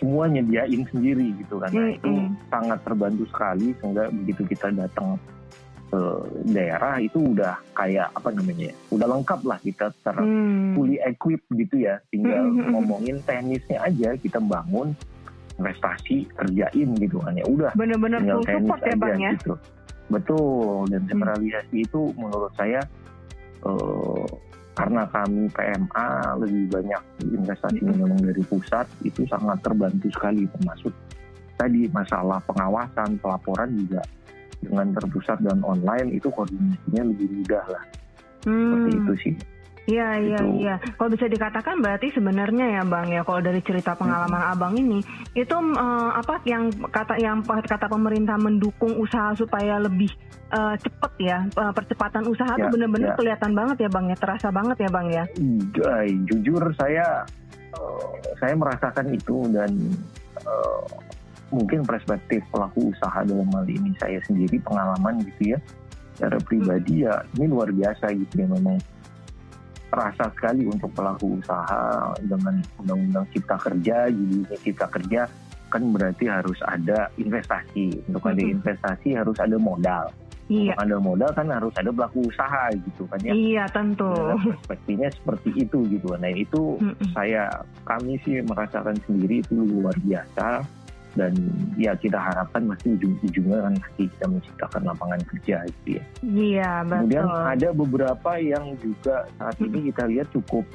semua 0.00 0.24
nyediain 0.26 0.82
sendiri 0.88 1.26
gitu 1.44 1.54
kan. 1.60 1.70
Nah, 1.70 1.80
mm 1.80 1.92
-hmm. 1.92 1.98
itu 2.00 2.12
sangat 2.48 2.78
terbantu 2.88 3.24
sekali 3.28 3.66
sehingga 3.78 4.04
begitu 4.08 4.42
kita 4.48 4.68
datang 4.72 5.20
ke 5.94 6.02
daerah 6.50 6.98
itu 6.98 7.22
udah 7.22 7.54
kayak 7.78 8.10
apa 8.18 8.34
namanya 8.34 8.74
ya 8.74 8.74
udah 8.90 9.06
lengkap 9.14 9.40
lah 9.46 9.58
kita 9.62 9.94
ter 10.02 10.16
hmm. 10.18 10.74
fully 10.74 10.98
equipped 11.06 11.46
gitu 11.54 11.86
ya 11.86 12.02
tinggal 12.10 12.34
hmm. 12.34 12.50
hmm, 12.50 12.58
hmm. 12.58 12.70
ngomongin 12.74 13.16
teknisnya 13.22 13.78
aja 13.78 14.18
kita 14.18 14.42
bangun 14.42 14.90
investasi 15.54 16.26
kerjain 16.34 16.88
gitu 16.98 17.22
kan 17.22 17.38
ya 17.38 17.46
udah 17.46 17.70
bener-bener 17.78 18.18
full 18.26 18.42
support 18.42 18.80
ya 18.82 18.94
bang 18.98 19.18
ya 19.22 19.32
gitu. 19.38 19.54
betul 20.10 20.82
dan 20.90 21.02
sentralisasi 21.06 21.78
hmm. 21.78 21.86
itu 21.86 22.00
menurut 22.18 22.52
saya 22.58 22.82
uh, 23.62 24.26
karena 24.74 25.06
kami 25.06 25.46
PMA 25.54 26.10
lebih 26.42 26.64
banyak 26.74 27.02
investasi 27.22 27.78
hmm. 27.86 28.02
memang 28.02 28.18
dari 28.18 28.42
pusat 28.50 28.90
itu 29.06 29.22
sangat 29.30 29.62
terbantu 29.62 30.10
sekali 30.10 30.42
termasuk 30.58 30.90
tadi 31.54 31.86
masalah 31.94 32.42
pengawasan 32.50 33.14
pelaporan 33.22 33.70
juga 33.78 34.02
dengan 34.64 34.96
terpusat 34.96 35.38
dan 35.44 35.60
online 35.60 36.16
itu 36.16 36.32
koordinasinya 36.32 37.02
lebih 37.12 37.28
mudah 37.30 37.64
lah. 37.68 37.84
Hmm. 38.48 38.60
Seperti 38.60 38.90
itu 38.96 39.14
sih. 39.20 39.34
Iya 39.84 40.16
iya 40.16 40.40
iya. 40.56 40.74
Kalau 40.96 41.12
bisa 41.12 41.28
dikatakan 41.28 41.76
berarti 41.84 42.08
sebenarnya 42.16 42.80
ya 42.80 42.82
bang 42.88 43.08
ya 43.12 43.20
kalau 43.20 43.44
dari 43.44 43.60
cerita 43.60 43.92
pengalaman 43.92 44.40
hmm. 44.40 44.52
abang 44.56 44.74
ini 44.80 45.04
itu 45.36 45.52
uh, 45.52 46.10
apa 46.16 46.40
yang 46.48 46.72
kata 46.88 47.20
yang 47.20 47.44
kata 47.44 47.84
pemerintah 47.92 48.40
mendukung 48.40 48.96
usaha 48.96 49.36
supaya 49.36 49.76
lebih 49.76 50.08
uh, 50.56 50.72
cepat 50.80 51.12
ya 51.20 51.44
uh, 51.60 51.72
percepatan 51.76 52.24
usaha 52.24 52.56
ya, 52.56 52.64
itu 52.64 52.66
benar-benar 52.72 53.12
ya. 53.12 53.16
kelihatan 53.20 53.52
banget 53.52 53.76
ya 53.84 53.88
bang 53.92 54.06
ya 54.08 54.16
terasa 54.16 54.48
banget 54.48 54.76
ya 54.80 54.88
bang 54.88 55.06
ya. 55.12 55.24
Jujur 56.32 56.62
saya 56.80 57.28
uh, 57.76 58.08
saya 58.40 58.56
merasakan 58.56 59.12
itu 59.12 59.36
dan 59.52 59.68
uh, 60.48 60.80
mungkin 61.54 61.86
perspektif 61.86 62.42
pelaku 62.50 62.90
usaha 62.90 63.22
dalam 63.22 63.48
hal 63.54 63.66
ini 63.70 63.94
saya 64.02 64.18
sendiri 64.26 64.58
pengalaman 64.60 65.22
gitu 65.22 65.54
ya 65.54 65.58
secara 66.14 66.38
pribadi 66.42 67.06
ya 67.06 67.14
ini 67.38 67.46
luar 67.50 67.70
biasa 67.70 68.10
gitu 68.14 68.34
ya 68.42 68.46
memang 68.50 68.78
terasa 69.90 70.26
sekali 70.34 70.66
untuk 70.66 70.90
pelaku 70.90 71.38
usaha 71.38 72.10
dengan 72.22 72.58
undang-undang 72.82 73.26
cipta 73.30 73.56
kerja 73.62 74.10
jadi 74.10 74.36
cipta 74.58 74.86
kerja 74.90 75.30
kan 75.70 75.82
berarti 75.90 76.30
harus 76.30 76.58
ada 76.66 77.10
investasi 77.18 78.06
untuk 78.10 78.26
ada 78.26 78.42
investasi 78.42 79.14
harus 79.14 79.38
ada 79.38 79.58
modal 79.58 80.10
Iya. 80.44 80.76
Untuk 80.76 80.84
ada 80.84 80.96
modal 81.00 81.30
kan 81.32 81.46
harus 81.48 81.72
ada 81.72 81.88
pelaku 81.88 82.28
usaha 82.28 82.68
gitu 82.76 83.08
kan 83.08 83.16
ya. 83.24 83.32
Iya 83.32 83.64
tentu. 83.72 84.12
Nah, 84.12 84.36
perspektifnya 84.36 85.08
seperti 85.08 85.50
itu 85.56 85.78
gitu. 85.88 86.12
Nah 86.20 86.32
itu 86.36 86.76
mm 86.84 86.92
-mm. 87.00 87.08
saya 87.16 87.48
kami 87.88 88.20
sih 88.28 88.44
merasakan 88.44 88.96
sendiri 89.08 89.40
itu 89.40 89.56
luar 89.56 89.96
biasa 90.04 90.60
dan 91.14 91.32
ya 91.78 91.94
kita 91.94 92.18
harapkan 92.18 92.66
masih 92.66 92.98
ujung-ujungnya 92.98 93.58
kan 93.62 93.74
nanti 93.78 94.02
kita 94.10 94.26
menciptakan 94.26 94.82
lapangan 94.86 95.20
kerja 95.30 95.56
gitu 95.66 95.88
ya. 95.98 96.04
Iya 96.22 96.72
betul. 96.82 96.98
Kemudian 96.98 97.26
ada 97.30 97.68
beberapa 97.70 98.30
yang 98.38 98.64
juga 98.82 99.16
saat 99.38 99.56
ini 99.62 99.78
kita 99.90 100.02
lihat 100.10 100.28
cukup 100.34 100.66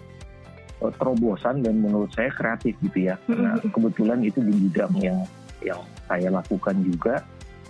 uh, 0.84 0.91
terobosan 0.96 1.63
dan 1.63 1.84
menurut 1.84 2.12
saya 2.15 2.31
kreatif 2.31 2.74
gitu 2.79 3.12
ya. 3.12 3.15
Karena 3.27 3.60
kebetulan 3.60 4.19
itu 4.24 4.39
di 4.39 4.53
bidang 4.67 4.93
yang 5.00 5.19
yang 5.60 5.81
saya 6.08 6.31
lakukan 6.31 6.75
juga. 6.84 7.22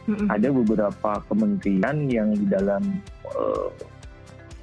Ada 0.09 0.49
beberapa 0.49 1.21
kementerian 1.29 2.09
yang 2.09 2.33
di 2.33 2.49
dalam 2.49 2.81
uh, 3.29 3.69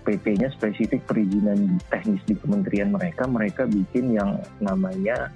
PP-nya 0.02 0.50
spesifik 0.54 1.02
perizinan 1.06 1.82
teknis 1.90 2.22
di 2.26 2.34
kementerian 2.38 2.94
mereka 2.94 3.26
mereka 3.26 3.62
bikin 3.66 4.14
yang 4.14 4.38
namanya 4.62 5.30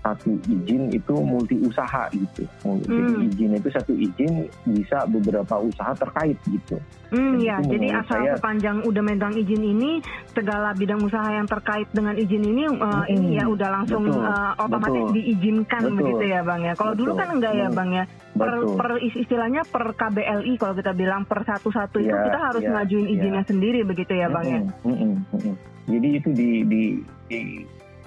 satu 0.00 0.32
izin 0.48 0.88
itu 0.96 1.14
multi 1.20 1.60
usaha 1.60 2.08
gitu. 2.16 2.48
Hmm. 2.64 2.80
Jadi 2.80 3.12
izin 3.28 3.50
itu 3.60 3.68
satu 3.68 3.92
izin 3.92 4.48
bisa 4.64 5.04
beberapa 5.04 5.60
usaha 5.60 5.92
terkait 5.92 6.40
gitu. 6.48 6.80
Hmm, 7.12 7.36
ya. 7.42 7.60
Jadi 7.60 7.90
asal 7.92 8.22
saya, 8.22 8.32
sepanjang 8.38 8.80
udah 8.86 9.02
megang 9.02 9.34
izin 9.36 9.60
ini, 9.60 10.00
segala 10.32 10.72
bidang 10.72 11.04
usaha 11.04 11.26
yang 11.28 11.44
terkait 11.44 11.90
dengan 11.92 12.16
izin 12.16 12.42
ini, 12.48 12.64
uh, 12.70 13.04
hmm, 13.04 13.12
ini 13.12 13.28
ya 13.36 13.44
udah 13.50 13.68
langsung 13.82 14.08
betul, 14.08 14.24
uh, 14.24 14.52
otomatis 14.56 15.04
betul, 15.04 15.14
diizinkan 15.18 15.82
betul, 15.84 15.96
begitu 16.00 16.24
ya 16.32 16.40
bang 16.46 16.60
ya. 16.64 16.72
Kalau 16.78 16.92
dulu 16.96 17.12
kan 17.18 17.28
enggak 17.36 17.52
ya 17.52 17.68
hmm, 17.68 17.76
bang 17.76 17.90
ya. 17.92 18.04
Per, 18.30 18.50
per 18.78 18.90
istilahnya 19.02 19.62
per 19.66 19.84
KBLI 19.98 20.52
kalau 20.56 20.74
kita 20.78 20.92
bilang 20.96 21.22
per 21.26 21.44
satu-satu 21.44 21.98
ya, 22.00 22.08
itu 22.08 22.16
kita 22.30 22.38
harus 22.40 22.62
ya, 22.62 22.70
ngajuin 22.78 23.04
ya. 23.04 23.12
izinnya 23.18 23.42
ya. 23.44 23.48
sendiri 23.50 23.80
begitu 23.84 24.12
ya 24.16 24.26
bang 24.32 24.46
ya. 24.46 24.60
Hmm, 24.80 24.96
hmm, 24.96 24.96
hmm, 24.96 25.40
hmm. 25.44 25.54
Jadi 25.90 26.08
itu 26.14 26.28
di, 26.30 26.50
di, 26.70 26.82
di 27.26 27.40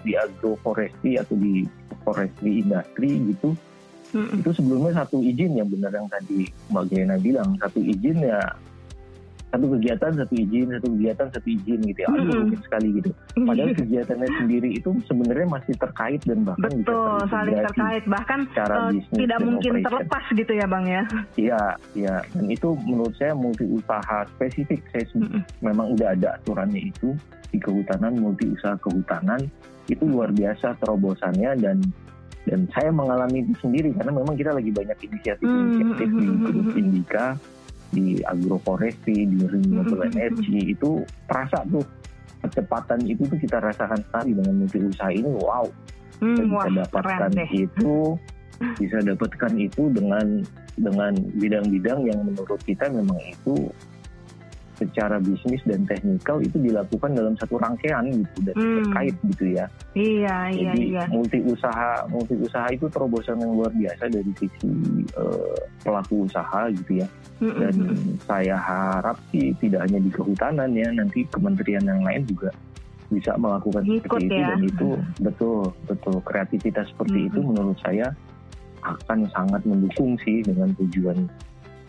di 0.04 0.14
agroforestry 0.20 1.18
atau 1.18 1.36
di 1.40 1.66
forestry 2.04 2.62
industri 2.62 3.10
gitu 3.34 3.56
hmm. 4.14 4.44
itu 4.44 4.50
sebelumnya 4.54 5.04
satu 5.04 5.24
izin 5.24 5.58
yang 5.58 5.68
benar 5.72 5.92
yang 5.96 6.08
tadi 6.12 6.48
Mbak 6.70 6.84
Gena 6.92 7.16
bilang 7.18 7.56
satu 7.58 7.80
izin 7.80 8.24
ya 8.24 8.40
satu 9.54 9.70
kegiatan 9.78 10.12
satu 10.18 10.34
izin 10.34 10.68
satu 10.74 10.88
kegiatan 10.98 11.28
satu 11.30 11.48
izin 11.48 11.80
gitu 11.86 12.00
ya 12.02 12.08
aduh 12.10 12.34
rumit 12.42 12.62
sekali 12.66 12.88
gitu 12.98 13.10
padahal 13.38 13.70
kegiatannya 13.86 14.30
sendiri 14.42 14.70
itu 14.74 14.90
sebenarnya 15.06 15.48
masih 15.54 15.74
terkait 15.78 16.22
dan 16.26 16.42
bahkan 16.42 16.72
Betul, 16.82 17.18
saling 17.30 17.58
terkait 17.62 18.04
bahkan 18.10 18.40
secara 18.50 18.74
eh, 18.90 18.98
bisnis 18.98 19.20
tidak 19.22 19.40
mungkin 19.46 19.72
operation. 19.78 19.86
terlepas 19.86 20.24
gitu 20.34 20.52
ya 20.58 20.66
bang 20.66 20.86
ya. 20.90 21.04
Iya, 21.38 21.62
iya. 21.94 22.16
Dan 22.34 22.46
itu 22.50 22.68
menurut 22.90 23.14
saya 23.22 23.34
multi 23.38 23.66
usaha 23.70 24.18
spesifik. 24.34 24.82
Saya 24.90 25.06
Mm-mm. 25.14 25.42
memang 25.62 25.94
udah 25.94 26.18
ada 26.18 26.42
aturannya 26.42 26.90
itu 26.90 27.14
di 27.54 27.62
kehutanan, 27.62 28.18
multi 28.18 28.50
usaha 28.50 28.74
kehutanan 28.82 29.46
itu 29.86 30.04
luar 30.08 30.34
biasa 30.34 30.80
terobosannya 30.82 31.60
dan 31.62 31.78
dan 32.44 32.68
saya 32.76 32.92
mengalami 32.92 33.46
itu 33.48 33.54
sendiri 33.64 33.96
karena 33.96 34.12
memang 34.20 34.36
kita 34.36 34.52
lagi 34.52 34.72
banyak 34.72 34.98
inisiatif-inisiatif 35.00 36.08
Mm, 36.10 36.16
di 36.20 36.26
mm, 36.28 36.34
mm, 36.34 36.44
Grup. 36.44 36.68
Indika, 36.76 37.26
di 37.94 38.20
agroforestry, 38.26 39.30
di 39.30 39.38
renewable 39.46 40.02
Mm, 40.02 40.10
mm, 40.10 40.10
mm, 40.10 40.18
energy 40.18 40.60
itu 40.74 41.06
terasa 41.30 41.62
tuh 41.70 41.86
kecepatan 42.42 43.00
itu 43.08 43.24
tuh 43.24 43.40
kita 43.40 43.62
rasakan 43.62 44.02
sekali 44.10 44.36
dengan 44.36 44.54
multi 44.60 44.82
usaha 44.82 45.14
ini. 45.14 45.30
Wow, 45.30 45.70
Hmm, 46.20 46.36
kita 46.36 46.44
wah, 46.52 46.66
bisa 46.68 46.82
dapatkan 46.84 47.30
keren 47.30 47.32
deh. 47.38 47.50
itu 47.52 47.94
bisa 48.82 48.98
dapatkan 49.04 49.54
itu 49.56 49.84
dengan 49.92 50.26
dengan 50.74 51.14
bidang-bidang 51.38 52.00
yang 52.10 52.20
menurut 52.26 52.58
kita 52.66 52.90
memang 52.90 53.20
itu 53.22 53.70
secara 54.84 55.16
bisnis 55.24 55.64
dan 55.64 55.88
teknikal 55.88 56.44
itu 56.44 56.60
dilakukan 56.60 57.16
dalam 57.16 57.34
satu 57.40 57.56
rangkaian 57.56 58.04
gitu 58.12 58.38
dan 58.52 58.56
Hmm. 58.60 58.76
terkait 58.84 59.16
gitu 59.32 59.46
ya. 59.56 59.66
Iya, 59.96 60.38
iya, 60.52 60.72
Jadi 60.76 60.82
iya. 60.92 61.04
multi 61.08 61.40
usaha 61.46 62.04
multi 62.12 62.36
usaha 62.36 62.68
itu 62.70 62.86
terobosan 62.92 63.40
yang 63.40 63.56
luar 63.56 63.72
biasa 63.72 64.04
dari 64.12 64.32
sisi 64.36 64.72
eh, 65.16 65.58
pelaku 65.82 66.28
usaha 66.28 66.68
gitu 66.74 67.00
ya. 67.00 67.08
Mm-mm. 67.40 67.60
Dan 67.60 67.76
saya 68.24 68.56
harap 68.56 69.18
sih 69.32 69.52
tidak 69.60 69.88
hanya 69.88 70.00
di 70.00 70.10
kehutanan 70.12 70.70
ya, 70.76 70.88
nanti 70.92 71.24
kementerian 71.32 71.84
yang 71.84 72.04
lain 72.04 72.24
juga 72.28 72.52
bisa 73.12 73.38
melakukan 73.38 73.84
Ngikut 73.86 74.10
seperti 74.10 74.26
itu 74.26 74.40
ya. 74.42 74.48
dan 74.50 74.62
itu 74.66 74.90
betul 75.22 75.60
betul 75.86 76.16
kreativitas 76.26 76.90
seperti 76.90 77.30
itu 77.30 77.40
Mm-mm. 77.40 77.50
menurut 77.54 77.78
saya 77.84 78.10
akan 78.84 79.24
sangat 79.32 79.62
mendukung 79.64 80.18
sih 80.26 80.44
dengan 80.44 80.74
tujuan 80.76 81.30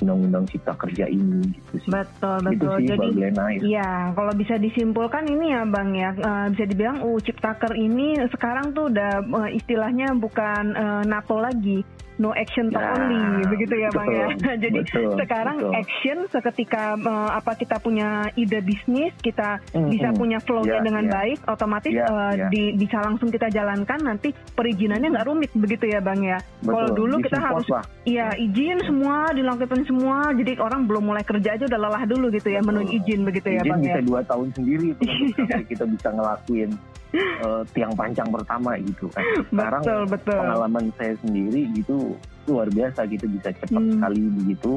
undang-undang 0.04 0.44
cipta 0.52 0.76
kerja 0.76 1.08
ini 1.08 1.40
gitu 1.48 1.74
sih. 1.80 1.90
Betul, 1.90 2.36
betul. 2.44 2.76
sih 2.84 2.92
Jadi 2.92 3.08
Glena 3.16 3.44
ya. 3.50 3.60
Iya, 3.64 3.92
kalau 4.12 4.32
bisa 4.36 4.54
disimpulkan 4.60 5.24
ini 5.24 5.56
ya 5.56 5.62
Bang 5.64 5.96
ya, 5.96 6.12
eh, 6.12 6.46
bisa 6.52 6.64
dibilang 6.68 7.00
UU 7.00 7.18
Ciptaker 7.24 7.72
ini 7.72 8.20
sekarang 8.28 8.76
tuh 8.76 8.92
udah 8.92 9.24
eh, 9.24 9.50
istilahnya 9.56 10.12
bukan 10.20 10.64
eh, 10.76 11.02
NATO 11.08 11.40
lagi, 11.40 11.80
no 12.16 12.30
action 12.30 12.70
Ya, 12.70 12.80
only, 12.90 13.18
begitu 13.46 13.74
ya 13.76 13.88
Bang 13.90 14.08
ya. 14.08 14.26
Jadi 14.64 14.78
betul, 14.80 15.14
sekarang 15.16 15.56
betul. 15.58 15.72
action 15.74 16.18
seketika 16.28 16.94
eh, 16.94 17.30
apa 17.32 17.52
kita 17.54 17.76
punya 17.76 18.08
ide 18.34 18.58
bisnis, 18.58 19.10
kita 19.18 19.58
Mm-mm. 19.70 19.90
bisa 19.90 20.08
punya 20.10 20.38
flow-nya 20.38 20.78
Ya, 20.78 20.82
dengan 20.82 21.04
ya. 21.06 21.12
baik, 21.12 21.38
otomatis 21.44 21.90
Ya, 21.90 22.06
eh, 22.06 22.32
ya. 22.36 22.46
di- 22.48 22.74
bisa 22.74 22.98
langsung 23.00 23.28
kita 23.28 23.46
jalankan 23.48 24.00
nanti 24.00 24.28
perizinannya 24.54 25.10
nggak 25.10 25.26
rumit 25.26 25.50
begitu 25.52 25.86
ya 25.86 25.98
Bang 25.98 26.20
ya. 26.20 26.38
Kalau 26.60 26.90
dulu 26.90 27.18
kita 27.18 27.38
harus 27.38 27.66
lah. 27.68 27.82
Iya 28.04 28.30
izin 28.36 28.78
semua 28.82 29.30
dilengkapin 29.30 29.82
semua, 29.84 30.28
jadi 30.30 30.58
orang 30.58 30.84
belum 30.84 31.04
mulai 31.04 31.22
kerja 31.22 31.54
aja 31.54 31.64
udah 31.64 31.80
lelah 31.80 32.04
dulu 32.04 32.28
gitu 32.30 32.48
ya 32.48 32.60
Betul. 32.60 32.90
izin 32.90 33.20
begitu 33.22 33.48
ya 33.50 33.60
Izin 33.60 33.70
bang 33.70 33.80
ya. 33.80 33.86
bisa 33.86 34.00
dua 34.02 34.20
tahun 34.22 34.48
sendiri 34.52 34.86
itu 34.92 35.02
sampai 35.40 35.64
kita 35.64 35.84
bisa 35.84 36.08
ngelakuin 36.10 36.70
eh, 37.14 37.62
tiang 37.70 37.94
pancang 37.94 38.28
pertama 38.28 38.74
gitu 38.78 39.06
kan. 39.10 39.22
Sekarang 39.46 39.82
Betul 39.82 40.02
betul. 40.10 40.38
pengalaman 40.38 40.84
saya 40.94 41.14
sendiri 41.18 41.70
gitu 41.72 42.18
luar 42.44 42.68
biasa 42.68 43.06
gitu 43.06 43.24
bisa 43.30 43.48
cepat 43.54 43.78
Hmm. 43.78 43.92
sekali 43.96 44.20
begitu. 44.34 44.72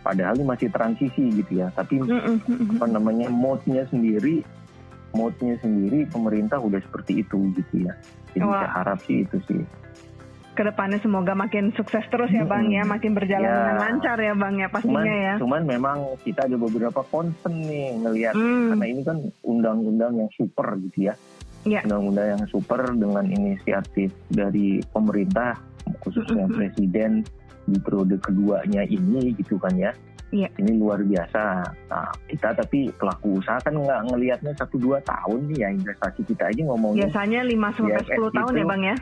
Padahal 0.00 0.32
ini 0.32 0.46
masih 0.46 0.68
transisi 0.70 1.24
gitu 1.34 1.60
ya. 1.60 1.68
Tapi 1.70 2.00
mm-mm. 2.00 2.80
apa 2.80 2.86
namanya 2.88 3.28
mode-nya 3.28 3.84
sendiri, 3.86 4.40
mode-nya 5.12 5.60
sendiri 5.60 6.08
pemerintah 6.08 6.56
udah 6.56 6.80
seperti 6.80 7.20
itu 7.20 7.52
gitu 7.52 7.84
ya. 7.84 7.92
Jadi 8.32 8.46
Wah. 8.46 8.64
saya 8.64 8.70
harap 8.80 8.98
sih 9.04 9.28
itu 9.28 9.36
sih. 9.44 9.60
Ke 10.50 10.66
depannya 10.66 10.98
semoga 10.98 11.32
makin 11.32 11.70
sukses 11.72 12.02
terus 12.08 12.28
ya 12.28 12.42
bang 12.42 12.68
ya, 12.68 12.82
makin 12.82 13.12
berjalan 13.12 13.44
Ya. 13.44 13.54
dengan 13.54 13.76
lancar 13.78 14.16
ya 14.18 14.34
bang 14.34 14.54
ya 14.56 14.68
Cuman, 14.68 14.74
pastinya 14.74 15.14
ya. 15.14 15.34
cuman 15.38 15.62
memang 15.64 15.96
kita 16.20 16.40
ada 16.44 16.56
beberapa 16.56 17.00
concern 17.06 17.54
nih 17.60 17.96
ngelihat 17.96 18.34
Hmm, 18.34 18.68
karena 18.74 18.86
ini 18.88 19.02
kan 19.04 19.18
undang-undang 19.40 20.12
yang 20.16 20.30
super 20.32 20.80
gitu 20.80 21.08
ya. 21.08 21.14
Ya. 21.68 21.84
Undang-undang 21.84 22.38
yang 22.38 22.44
super 22.48 22.80
dengan 22.96 23.24
inisiatif 23.28 24.10
dari 24.32 24.80
pemerintah 24.92 25.60
khususnya 26.00 26.48
Mm-mm. 26.48 26.56
presiden 26.56 27.24
di 27.68 27.76
periode 27.80 28.16
keduanya 28.24 28.82
ini 28.88 29.34
gitu 29.36 29.60
kan 29.60 29.74
ya. 29.76 29.92
Iya. 30.30 30.46
Ini 30.62 30.78
luar 30.78 31.02
biasa. 31.02 31.42
Nah, 31.90 32.10
kita 32.30 32.54
tapi 32.54 32.86
pelaku 32.94 33.42
usaha 33.42 33.58
kan 33.58 33.74
nggak 33.74 34.14
ngelihatnya 34.14 34.54
satu 34.54 34.78
dua 34.78 35.02
tahun 35.02 35.50
nih 35.50 35.58
ya 35.58 35.68
investasi 35.74 36.22
kita 36.22 36.54
aja 36.54 36.62
ngomongnya 36.70 37.10
biasanya 37.10 37.40
5 37.42 37.76
sampai 37.76 37.98
IFS 37.98 38.10
10 38.14 38.38
tahun 38.38 38.52
ya 38.54 38.62
itu 38.62 38.70
bang 38.70 38.82
ya. 38.82 38.96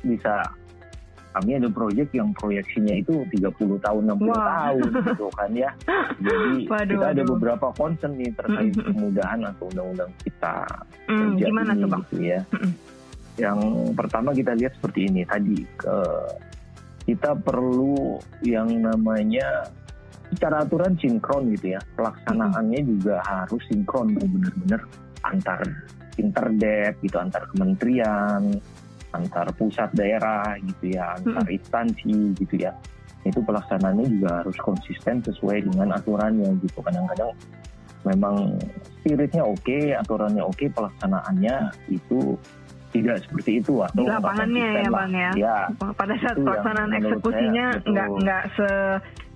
bisa 0.00 0.34
kami 1.30 1.56
ada 1.56 1.70
proyek 1.70 2.10
yang 2.10 2.34
proyeksinya 2.34 2.94
itu 2.96 3.22
30 3.30 3.54
tahun 3.78 4.02
60 4.18 4.26
Wah. 4.26 4.42
tahun 4.66 4.90
gitu 5.06 5.26
kan 5.30 5.50
ya. 5.54 5.70
Jadi 6.18 6.52
Waduh, 6.72 6.90
kita 6.90 7.06
ada 7.06 7.22
waduh. 7.22 7.30
beberapa 7.34 7.66
concern 7.72 8.18
nih 8.18 8.34
terkait 8.34 8.74
kemudahan 8.74 9.40
atau 9.46 9.70
undang-undang 9.70 10.10
kita 10.20 10.66
Hmm, 11.06 11.34
gimana 11.34 11.74
ini 11.74 11.82
tuh 11.82 11.88
bang? 11.88 12.02
gitu 12.04 12.16
ya. 12.22 12.40
Yang 13.36 13.60
pertama 13.94 14.30
kita 14.30 14.52
lihat 14.54 14.72
seperti 14.74 15.00
ini 15.06 15.22
tadi 15.24 15.58
ke- 15.74 16.34
kita 17.02 17.34
perlu 17.34 18.18
yang 18.42 18.70
namanya 18.78 19.66
secara 20.30 20.62
aturan 20.62 20.94
sinkron 20.96 21.50
gitu 21.54 21.74
ya. 21.74 21.80
Pelaksanaannya 21.94 22.80
juga 22.84 23.18
harus 23.22 23.58
sinkron 23.66 24.14
benar-benar 24.14 24.82
antar 25.22 25.62
interdep 26.14 26.94
gitu 27.00 27.16
antar 27.16 27.42
kementerian, 27.50 28.54
antar 29.10 29.46
pusat 29.56 29.90
daerah 29.94 30.56
gitu 30.62 30.94
ya, 30.94 31.16
antar 31.18 31.46
instansi 31.50 32.34
gitu 32.38 32.54
ya. 32.56 32.72
Itu 33.26 33.44
pelaksanaannya 33.44 34.06
juga 34.16 34.30
harus 34.44 34.56
konsisten 34.62 35.20
sesuai 35.20 35.68
dengan 35.68 35.92
aturannya 35.92 36.56
gitu. 36.64 36.80
Kadang-kadang 36.80 37.32
memang 38.08 38.56
spiritnya 39.00 39.44
oke, 39.44 39.92
aturannya 39.92 40.40
oke, 40.40 40.64
pelaksanaannya 40.72 41.54
itu 41.92 42.38
tidak 42.90 43.22
seperti 43.22 43.62
itu 43.62 43.78
atau 43.86 44.02
Di 44.02 44.10
lapangannya 44.10 44.66
ya 44.82 44.90
lah. 44.90 45.06
bang 45.06 45.12
ya. 45.14 45.30
Ya, 45.38 45.56
Pada 45.94 46.14
saat 46.18 46.36
Itu 46.36 46.42
pelaksanaan 46.42 46.90
eksekusinya 46.98 47.66
betul. 47.78 47.90
nggak 47.94 48.08
nggak 48.18 48.44
se 48.58 48.68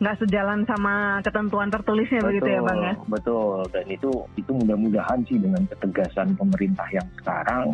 nggak 0.03 0.17
sejalan 0.27 0.61
sama 0.67 0.95
ketentuan 1.23 1.71
tertulisnya 1.71 2.21
begitu 2.27 2.51
ya 2.51 2.61
bang 2.67 2.81
ya. 2.83 2.95
Betul, 3.07 3.63
dan 3.71 3.87
itu 3.87 4.11
itu 4.35 4.51
mudah-mudahan 4.51 5.23
sih 5.31 5.39
dengan 5.39 5.63
ketegasan 5.71 6.35
pemerintah 6.35 6.87
yang 6.91 7.07
sekarang 7.23 7.71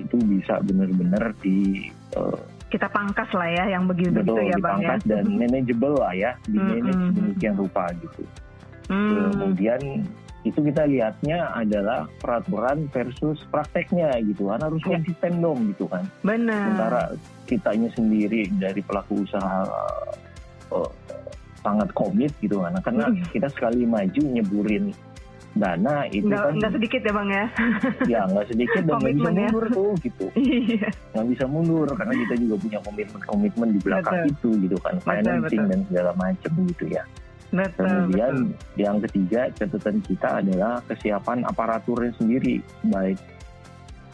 itu 0.00 0.16
bisa 0.24 0.58
benar-benar 0.60 1.32
di 1.40 1.88
eh, 2.16 2.40
Kita 2.70 2.86
pangkas 2.86 3.26
lah 3.34 3.50
ya 3.50 3.64
yang 3.74 3.90
begitu 3.90 4.14
betul 4.14 4.38
begitu 4.38 4.54
ya 4.54 4.56
bang 4.62 4.78
ya. 4.78 4.94
dan 5.02 5.24
manageable 5.26 5.94
lah 5.98 6.14
ya, 6.14 6.30
di 6.46 6.54
manage 6.54 6.94
Mm-mm. 6.94 7.10
sedemikian 7.10 7.54
rupa 7.58 7.84
gitu. 7.98 8.22
Hmm. 8.86 9.34
Kemudian 9.34 9.80
itu 10.46 10.58
kita 10.62 10.86
lihatnya 10.86 11.50
adalah 11.52 12.06
peraturan 12.22 12.86
versus 12.94 13.42
prakteknya 13.50 14.14
gitu 14.22 14.48
kan 14.48 14.62
harus 14.62 14.78
Ya. 14.86 14.96
konsisten 14.96 15.42
dong 15.42 15.66
gitu 15.74 15.84
kan. 15.90 16.06
Benar. 16.22 16.62
Sementara 16.62 17.02
kitanya 17.44 17.90
sendiri 17.92 18.46
dari 18.54 18.80
pelaku 18.80 19.26
usaha 19.26 19.66
eh, 20.70 20.90
sangat 21.60 21.90
komit 21.92 22.32
gitu 22.40 22.62
kan 22.62 22.72
karena 22.80 23.10
Mm. 23.10 23.26
kita 23.34 23.50
sekali 23.50 23.82
maju 23.84 24.20
nyeburin 24.30 24.94
dana 25.52 26.06
itu 26.06 26.24
Nggak, 26.24 26.42
kan 26.42 26.52
nggak 26.56 26.72
sedikit 26.72 27.00
ya 27.02 27.12
bang 27.12 27.28
ya. 27.28 27.44
ya 28.06 28.20
nggak 28.24 28.46
sedikit 28.46 28.80
dan 28.80 28.94
nggak 28.96 29.00
bisa 29.02 29.10
Komitmen 29.10 29.34
ya. 29.34 29.48
mundur 29.48 29.64
tuh 29.68 29.90
gitu 29.98 30.26
Iya. 30.36 30.88
nggak 31.10 31.26
bisa 31.28 31.44
mundur 31.44 31.88
karena 31.90 32.14
kita 32.16 32.34
juga 32.38 32.54
punya 32.56 32.78
komitmen-komitmen 32.80 33.68
di 33.70 33.80
belakang 33.80 34.14
Betul. 34.16 34.30
itu 34.30 34.50
gitu 34.62 34.76
kan 34.78 34.94
Betul, 34.96 35.08
financing 35.10 35.42
betul. 35.60 35.70
dan 35.70 35.80
segala 35.86 36.10
macam 36.14 36.52
gitu 36.66 36.84
ya 36.86 37.02
Betul, 37.50 37.82
kemudian 37.82 38.34
betul. 38.46 38.78
yang 38.78 38.96
ketiga 39.02 39.40
catatan 39.52 39.96
kita 40.06 40.28
adalah 40.38 40.72
kesiapan 40.86 41.38
aparaturnya 41.42 42.12
sendiri 42.14 42.62
baik 42.86 43.18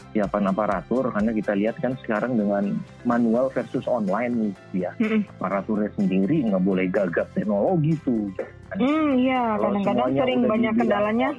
kesiapan 0.09 0.49
aparatur 0.49 1.11
karena 1.11 1.31
kita 1.35 1.53
lihat 1.53 1.75
kan 1.83 1.93
sekarang 2.01 2.39
dengan 2.39 2.79
manual 3.03 3.51
versus 3.51 3.85
online 3.85 4.33
nih 4.33 4.51
gitu 4.55 4.75
ya 4.87 4.91
Mm-mm. 4.97 5.21
aparaturnya 5.37 5.89
sendiri 5.95 6.47
nggak 6.47 6.63
boleh 6.63 6.85
gagap 6.89 7.27
teknologi 7.35 7.93
tuh 8.01 8.31
Hmm, 8.75 9.15
iya. 9.15 9.55
Kalau 9.55 9.79
Kadang-kadang 9.79 10.11
sering 10.19 10.41
banyak 10.43 10.73
dibilang 10.75 10.83
kendalanya. 10.83 11.29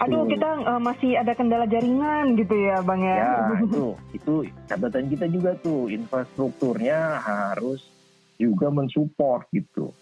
Aduh, 0.00 0.24
kita 0.32 0.48
eh, 0.64 0.80
masih 0.80 1.10
ada 1.20 1.32
kendala 1.36 1.68
jaringan 1.68 2.32
gitu 2.40 2.56
ya, 2.56 2.80
bang 2.80 3.02
ya. 3.04 3.16
ya 3.20 3.32
itu 3.68 3.84
itu 4.16 4.34
catatan 4.64 5.04
kita 5.12 5.26
juga 5.28 5.50
tuh 5.60 5.92
infrastrukturnya 5.92 7.20
harus 7.20 7.84
juga 8.40 8.72
mensupport 8.72 9.44
gitu 9.52 9.92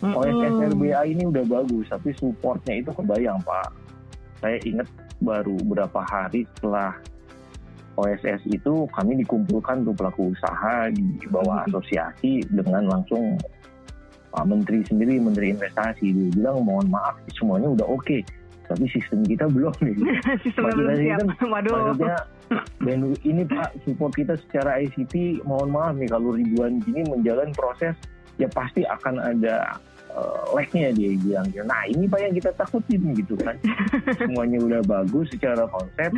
Mm-mm. 0.00 0.16
OSS 0.16 0.72
RBA 0.72 1.00
ini 1.12 1.28
udah 1.28 1.44
bagus 1.44 1.92
tapi 1.92 2.16
supportnya 2.16 2.80
itu 2.80 2.88
kebayang 2.96 3.36
pak 3.44 3.68
saya 4.40 4.56
ingat 4.64 4.88
baru 5.20 5.56
beberapa 5.68 6.00
hari 6.04 6.48
setelah 6.56 6.96
OSS 7.96 8.44
itu 8.46 8.84
kami 8.92 9.16
dikumpulkan 9.18 9.82
tuh 9.82 9.92
pelaku 9.92 10.30
usaha 10.30 10.88
di 10.92 11.02
bawah 11.26 11.64
Mhm. 11.64 11.66
asosiasi 11.72 12.44
dengan 12.48 12.86
langsung 12.86 13.40
Pak 14.30 14.44
Menteri 14.44 14.84
sendiri 14.84 15.16
Menteri 15.16 15.50
Investasi 15.50 16.12
dia 16.12 16.28
bilang 16.30 16.60
mohon 16.60 16.86
maaf 16.86 17.16
semuanya 17.32 17.72
udah 17.72 17.88
oke 17.88 18.20
tapi 18.66 18.84
sistem 18.90 19.22
kita 19.22 19.46
belum 19.54 19.70
nih. 19.78 19.94
Sistemnya 20.44 20.74
belum 20.74 20.88
Maksudnya 20.90 21.06
siap. 21.06 21.18
kan, 21.22 21.48
Waduh. 21.48 21.72
Maksudnya, 21.72 22.18
dan 22.82 22.98
ini 23.22 23.42
Pak 23.42 23.68
support 23.82 24.12
kita 24.12 24.34
secara 24.42 24.82
ICT, 24.82 25.14
mohon 25.42 25.70
maaf 25.70 25.94
nih 25.94 26.10
kalau 26.10 26.34
ribuan 26.34 26.82
gini 26.82 27.06
menjalan 27.06 27.54
proses, 27.54 27.94
ya 28.36 28.50
pasti 28.50 28.82
akan 28.82 29.22
ada 29.22 29.78
uh, 30.10 30.50
lag-nya 30.50 30.90
dia 30.92 31.14
bilang. 31.16 31.46
Nah 31.62 31.86
ini 31.86 32.04
Pak 32.04 32.20
yang 32.20 32.34
kita 32.34 32.50
takutin 32.58 33.14
gitu 33.14 33.38
kan. 33.38 33.54
Semuanya 34.18 34.58
udah 34.58 34.80
bagus 34.82 35.30
secara 35.30 35.62
konsep, 35.70 36.10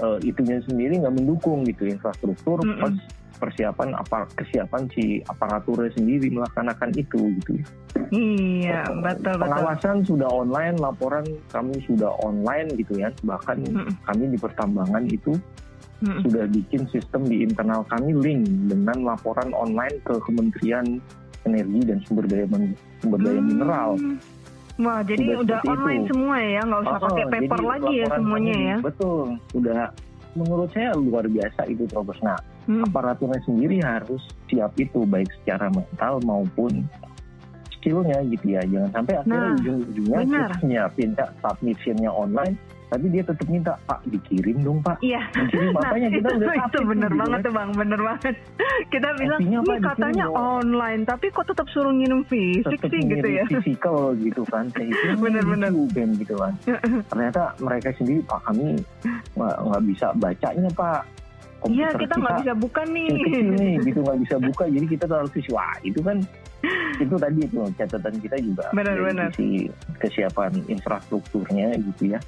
uh, 0.00 0.18
itunya 0.22 0.58
sendiri 0.64 0.98
nggak 0.98 1.14
mendukung 1.14 1.62
gitu 1.66 1.86
infrastruktur 1.86 2.62
Mm-mm. 2.62 2.78
plus 2.80 2.98
persiapan 3.34 3.98
apa 3.98 4.30
kesiapan 4.38 4.86
si 4.94 5.18
aparaturnya 5.26 5.90
sendiri 5.92 6.30
melaksanakan 6.30 6.94
itu 6.94 7.34
gitu 7.42 7.50
ya. 7.58 7.66
Iya, 8.14 8.80
betul 9.02 9.36
betul. 9.36 9.42
Pengawasan 9.42 9.96
sudah 10.06 10.30
online, 10.30 10.78
laporan 10.78 11.26
kami 11.50 11.82
sudah 11.82 12.14
online 12.22 12.70
gitu 12.78 12.94
ya. 12.94 13.10
Bahkan 13.26 13.58
Mm-mm. 13.66 13.90
kami 14.06 14.24
di 14.30 14.38
pertambangan 14.38 15.04
itu 15.10 15.34
Mm-mm. 15.98 16.22
sudah 16.22 16.46
bikin 16.46 16.86
sistem 16.94 17.26
di 17.26 17.42
internal 17.42 17.82
kami 17.90 18.14
link 18.14 18.46
dengan 18.70 19.02
laporan 19.02 19.50
online 19.50 19.98
ke 20.06 20.14
Kementerian 20.22 21.02
Energi 21.44 21.80
dan 21.84 21.98
Sumber 22.06 22.24
Daya 22.30 22.46
Men- 22.48 22.78
Sumber 23.02 23.18
Daya 23.20 23.36
Hmm. 23.42 23.48
Mineral. 23.50 23.90
Wah, 24.74 25.00
jadi 25.06 25.38
Udah 25.38 25.40
udah 25.40 25.60
online 25.64 26.02
itu. 26.02 26.10
semua 26.10 26.36
ya, 26.38 26.60
nggak 26.62 26.80
usah 26.82 26.96
Oh, 26.96 27.02
pakai 27.06 27.24
paper 27.30 27.60
lagi 27.62 27.92
ya 27.94 28.06
semuanya 28.10 28.56
ya. 28.56 28.76
Betul, 28.82 29.24
sudah 29.54 29.82
menurut 30.34 30.68
saya 30.74 30.90
luar 30.98 31.24
biasa 31.30 31.60
itu 31.70 31.86
terobos. 31.86 32.18
Nah, 32.20 32.34
Hmm. 32.64 32.82
aparaturnya 32.82 33.38
sendiri 33.44 33.78
harus 33.78 34.18
siap 34.48 34.74
itu 34.74 35.04
baik 35.04 35.28
secara 35.38 35.68
mental 35.68 36.18
maupun 36.24 36.82
skillnya 37.70 38.16
gitu 38.24 38.56
ya 38.56 38.64
jangan 38.64 38.90
sampai 38.90 39.14
akhirnya 39.14 39.36
Nah, 39.44 39.54
ujung-ujungnya 39.54 40.20
nyiapin 40.64 41.10
Kak, 41.12 41.30
submissionnya 41.38 42.08
online 42.08 42.56
tapi 42.94 43.10
dia 43.10 43.22
tetap 43.22 43.42
minta 43.44 43.74
pak 43.82 43.98
dikirim 44.06 44.56
dong 44.60 44.78
pak 44.78 45.02
Iya. 45.02 45.18
dikirim 45.34 45.74
apanya 45.74 46.08
kita 46.08 46.28
itu, 46.30 46.38
udah 46.38 46.54
itu 46.62 46.78
bener 46.84 47.10
gitu 47.10 47.18
banget 47.18 47.34
kan. 47.34 47.42
tuh 47.42 47.52
bang, 47.52 47.70
bener 47.74 48.00
banget. 48.00 48.34
Kita 48.86 49.08
bilang 49.16 49.40
ini 49.40 49.74
katanya 49.82 50.24
dong. 50.24 50.36
online, 50.38 51.02
tapi 51.02 51.26
kok 51.28 51.44
tetap 51.44 51.66
suruh 51.68 51.90
ngirim 51.90 52.22
fisik 52.24 52.78
tetap 52.78 52.88
sih 52.88 53.00
gitu 53.02 53.26
ya. 53.28 53.44
physical 53.50 53.98
gitu 54.16 54.42
kan 54.46 54.70
kayak 54.70 54.94
itu 54.94 55.18
Bener-bener. 55.18 55.70
kan 55.90 56.08
gitu 56.14 56.34
kan 56.36 56.52
ternyata 57.10 57.42
mereka 57.58 57.90
sendiri 57.92 58.22
pak 58.22 58.40
kami 58.44 58.78
nggak 59.34 59.82
bisa 59.84 60.06
bacanya 60.14 60.70
pak 60.72 61.02
Iya, 61.64 61.88
kita 61.96 62.14
nggak 62.14 62.44
bisa 62.44 62.52
buka 62.54 62.82
nih. 62.84 63.08
nih 63.48 63.74
gitu 63.88 63.98
nggak 63.98 64.20
bisa 64.20 64.36
buka 64.38 64.64
jadi 64.68 64.84
kita 64.86 65.04
harus 65.08 65.32
wah 65.48 65.72
itu 65.80 65.96
kan 65.98 66.20
itu 66.94 67.14
tadi 67.16 67.40
itu 67.42 67.56
catatan 67.74 68.14
kita 68.20 68.36
juga 68.38 68.64
Benar, 68.70 68.92
dari 68.92 69.02
benar. 69.02 69.28
sisi 69.32 69.68
kesiapan 69.96 70.52
infrastrukturnya 70.66 71.72
gitu 71.82 72.12
ya 72.12 72.20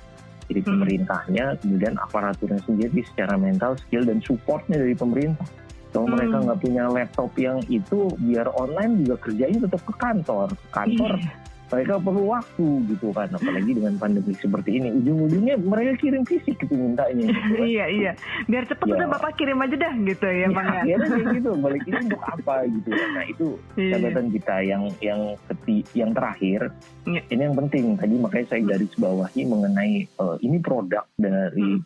jadi 0.46 0.61
Hmm. 0.62 0.70
pemerintahnya 0.72 1.44
kemudian 1.61 1.94
aparaturnya 1.98 2.61
sendiri 2.62 3.02
secara 3.04 3.35
mental 3.37 3.74
skill 3.78 4.06
dan 4.06 4.18
supportnya 4.22 4.78
dari 4.78 4.94
pemerintah 4.94 5.46
kalau 5.90 6.06
Hmm. 6.06 6.14
mereka 6.18 6.37
nggak 6.42 6.61
punya 6.61 6.85
laptop 6.87 7.30
yang 7.37 7.59
itu 7.66 7.98
biar 8.20 8.46
online 8.52 9.02
juga 9.04 9.16
kerjanya 9.22 9.59
tetap 9.64 9.82
ke 9.82 9.94
kantor 9.96 10.48
ke 10.52 10.68
kantor 10.70 11.12
Iya. 11.18 11.30
Mereka 11.66 11.98
perlu 11.98 12.31
waktu 12.31 12.66
gitu 12.87 13.11
kan 13.11 13.26
apalagi 13.29 13.70
dengan 13.72 13.94
pandemi 13.96 14.33
seperti 14.33 14.79
ini 14.79 14.94
ujung-ujungnya 14.94 15.59
mereka 15.59 15.98
kirim 15.98 16.22
fisik 16.22 16.55
gitu 16.57 16.72
mintanya 16.72 17.26
gitu 17.26 17.40
kan. 17.52 17.66
iya 17.66 17.85
iya 17.87 18.12
biar 18.46 18.64
cepet 18.64 18.87
Ya. 18.87 18.94
udah 18.94 19.09
bapak 19.12 19.35
kirim 19.35 19.59
aja 19.59 19.74
dah 19.76 19.94
gitu 19.98 20.26
ya 20.26 20.46
bang 20.48 20.66
ya 20.85 20.96
kayak 20.96 21.26
gitu 21.35 21.50
balik 21.59 21.83
ini 21.85 21.98
untuk 22.07 22.22
apa 22.22 22.55
gitu 22.64 22.88
ya. 22.88 23.07
nah 23.11 23.24
itu 23.24 23.46
Iya. 23.74 23.92
catatan 23.92 24.26
kita 24.31 24.57
yang 24.62 24.83
yang 25.00 25.20
keti, 25.44 25.76
yang 25.92 26.11
terakhir 26.12 26.61
Iya. 27.02 27.20
ini 27.29 27.42
yang 27.42 27.57
penting 27.57 27.85
tadi 27.94 28.14
makanya 28.14 28.46
saya 28.48 28.62
garis 28.64 28.94
bawahi 28.94 29.40
mengenai 29.42 29.94
eh, 30.07 30.37
ini 30.40 30.59
produk 30.59 31.02
dari 31.16 31.76
Hmm. 31.76 31.83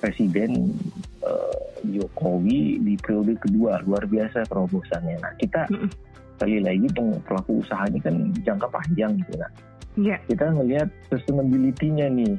presiden 0.00 0.74
eh, 1.20 1.58
Jokowi 1.86 2.76
di 2.78 2.94
periode 2.96 3.38
kedua 3.38 3.78
luar 3.80 4.04
biasa 4.04 4.42
terobosannya 4.44 5.16
nah 5.16 5.32
kita 5.34 5.64
Mm-mm. 5.70 5.88
Sekali 6.34 6.58
lagi 6.60 6.86
pelaku 7.24 7.62
usaha 7.62 7.84
ini 7.86 7.98
kan 8.02 8.14
jangka 8.42 8.66
panjang 8.68 9.14
gitu 9.22 9.34
nah 9.38 9.50
Iya. 9.94 10.18
kita 10.26 10.50
ngelihat 10.50 10.90
sustainability-nya 11.06 12.10
nih 12.10 12.34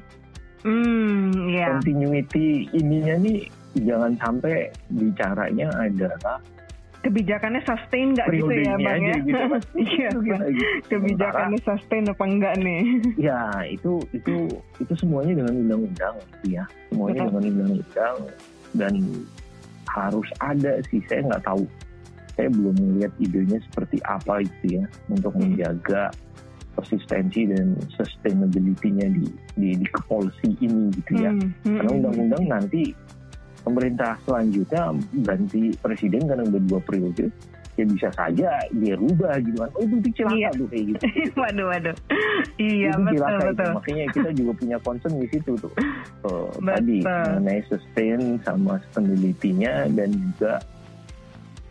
Hmm, 0.66 1.30
iya. 1.48 1.78
continuity 1.78 2.68
ininya 2.74 3.16
nih 3.22 3.48
jangan 3.80 4.18
sampai 4.18 4.74
bicaranya 4.92 5.70
adalah 5.78 6.42
Kebijakannya 7.06 7.62
sustain 7.70 8.18
nggak 8.18 8.34
gitu 8.34 8.50
ya 8.66 8.74
bang 8.82 9.02
ya? 9.06 9.16
gitu 9.22 9.44
kan. 9.46 9.62
Iya. 9.78 10.10
Gitu. 10.10 10.66
Kebijakannya 10.90 11.60
sustain 11.62 12.04
apa 12.10 12.24
enggak 12.26 12.54
nih? 12.58 12.82
ya 13.14 13.62
itu 13.70 14.02
itu 14.10 14.50
itu 14.82 14.94
semuanya 14.98 15.38
dengan 15.38 15.54
undang-undang 15.64 16.16
gitu 16.42 16.58
ya 16.58 16.66
semuanya 16.90 17.22
Betul. 17.22 17.30
dengan 17.30 17.44
undang-undang 17.46 18.16
dan 18.74 18.94
harus 19.86 20.28
ada 20.42 20.82
sih 20.90 21.00
saya 21.06 21.22
nggak 21.30 21.46
tahu 21.46 21.64
saya 22.36 22.48
belum 22.50 22.76
melihat 22.76 23.12
idenya 23.18 23.58
seperti 23.64 23.98
apa 24.04 24.44
gitu 24.44 24.80
ya 24.80 24.84
untuk 25.08 25.32
Hmm. 25.32 25.52
menjaga 25.52 26.12
konsistensi 26.74 27.48
dan 27.48 27.72
sustainability-nya 27.96 29.08
di 29.10 29.26
di, 29.56 29.70
di 29.76 29.88
kepolisi 29.88 30.60
ini 30.60 30.92
gitu 30.94 31.14
ya 31.16 31.32
Hmm, 31.32 31.52
hmm, 31.64 31.76
karena 31.76 31.90
hmm. 31.90 31.98
undang-undang 32.04 32.44
nanti 32.50 32.82
pemerintah 33.62 34.20
selanjutnya 34.22 34.92
ganti 35.24 35.72
presiden 35.76 36.22
karena 36.24 36.44
udah 36.44 36.62
dua 36.62 36.80
periode 36.82 37.32
ya 37.76 37.84
bisa 37.84 38.08
saja 38.10 38.56
dia 38.72 38.96
rubah 38.96 39.36
gitu 39.42 39.58
kan 39.58 39.72
oh 39.74 39.84
itu 39.84 40.10
celaka 40.14 40.36
Iya. 40.38 40.50
tuh 40.54 40.68
kayak 40.70 40.86
gitu 40.86 41.06
waduh 41.42 41.66
waduh. 41.68 41.96
Iya 42.56 42.88
itu 42.90 43.00
betul 43.02 43.16
cilaka 43.16 43.36
itu. 43.36 43.48
betul. 43.52 43.72
makanya 43.74 44.06
kita 44.12 44.30
juga 44.32 44.52
punya 44.54 44.78
concern 44.80 45.16
di 45.16 45.28
situ 45.28 45.52
tuh 45.58 45.74
Eh, 46.26 46.50
tadi 46.72 46.98
Betul. 47.04 47.24
mengenai 47.36 47.62
sustain 47.68 48.20
sama 48.42 48.74
sustainability-nya 48.82 49.74
dan 49.92 50.10
juga 50.12 50.54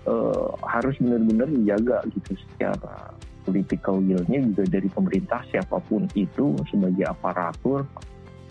eh, 0.07 0.49
harus 0.65 0.95
benar-benar 1.01 1.49
dijaga 1.51 1.99
gitu 2.13 2.33
secara 2.37 3.15
political 3.45 4.01
will-nya 4.01 4.41
juga 4.41 4.65
dari 4.69 4.89
pemerintah 4.89 5.45
siapa 5.53 5.77
pun 5.85 6.09
itu 6.17 6.57
sebagai 6.73 7.05
aparatur 7.05 7.85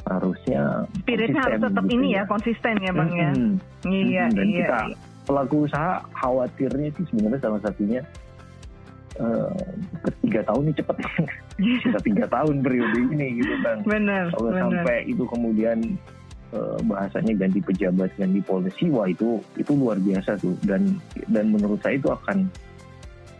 harusnya 0.04 0.84
Spiritnya 1.00 1.42
harus 1.48 1.62
tetap 1.64 1.84
gitu 1.88 1.96
ini 1.96 2.08
ya 2.20 2.24
konsisten 2.28 2.76
ya 2.84 2.92
bang 2.92 3.12
ya. 3.16 3.32
Mm-mm. 3.32 3.54
Iya 3.88 4.24
dan 4.36 4.46
iya. 4.48 4.58
kita 4.60 4.80
iya. 4.92 4.98
pelaku 5.24 5.56
usaha 5.66 6.04
khawatirnya 6.20 6.90
sih 7.00 7.06
sebenarnya 7.10 7.40
salah 7.40 7.62
satunya 7.64 8.02
eh, 9.18 9.64
ketiga 10.12 10.42
tahun 10.52 10.64
ini 10.70 10.74
cepet 10.76 10.98
kita 11.88 12.00
tiga 12.04 12.26
tahun 12.28 12.56
periode 12.62 12.98
ini 13.16 13.28
gitu 13.40 13.56
kan 13.64 13.78
Benar 13.88 14.24
kalau 14.36 14.52
benar. 14.52 14.62
sampai 14.68 14.98
itu 15.08 15.24
kemudian 15.24 15.78
bahasanya 16.84 17.34
ganti 17.36 17.60
pejabat 17.60 18.14
ganti 18.14 18.40
polisi 18.40 18.86
wah 18.88 19.06
itu 19.06 19.38
itu 19.56 19.72
luar 19.74 19.98
biasa 19.98 20.38
tuh 20.38 20.54
dan 20.64 20.98
dan 21.28 21.50
menurut 21.50 21.82
saya 21.82 21.98
itu 21.98 22.10
akan 22.10 22.46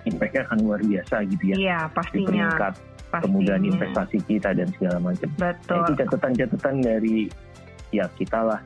impactnya 0.04 0.42
akan 0.46 0.58
luar 0.62 0.80
biasa 0.82 1.16
gitu 1.28 1.44
ya 1.50 1.56
Iya 1.56 1.80
di 1.84 1.94
pastinya. 1.94 2.28
peringkat 2.28 2.74
pastinya. 3.08 3.22
kemudahan 3.22 3.64
investasi 3.64 4.18
kita 4.26 4.50
dan 4.52 4.68
segala 4.74 4.98
macam 5.00 5.30
Nah, 5.38 5.54
Betul. 5.54 5.78
itu 5.80 5.92
catatan-catatan 6.02 6.76
dari 6.80 7.18
ya 7.90 8.06
kita 8.12 8.40
lah 8.42 8.62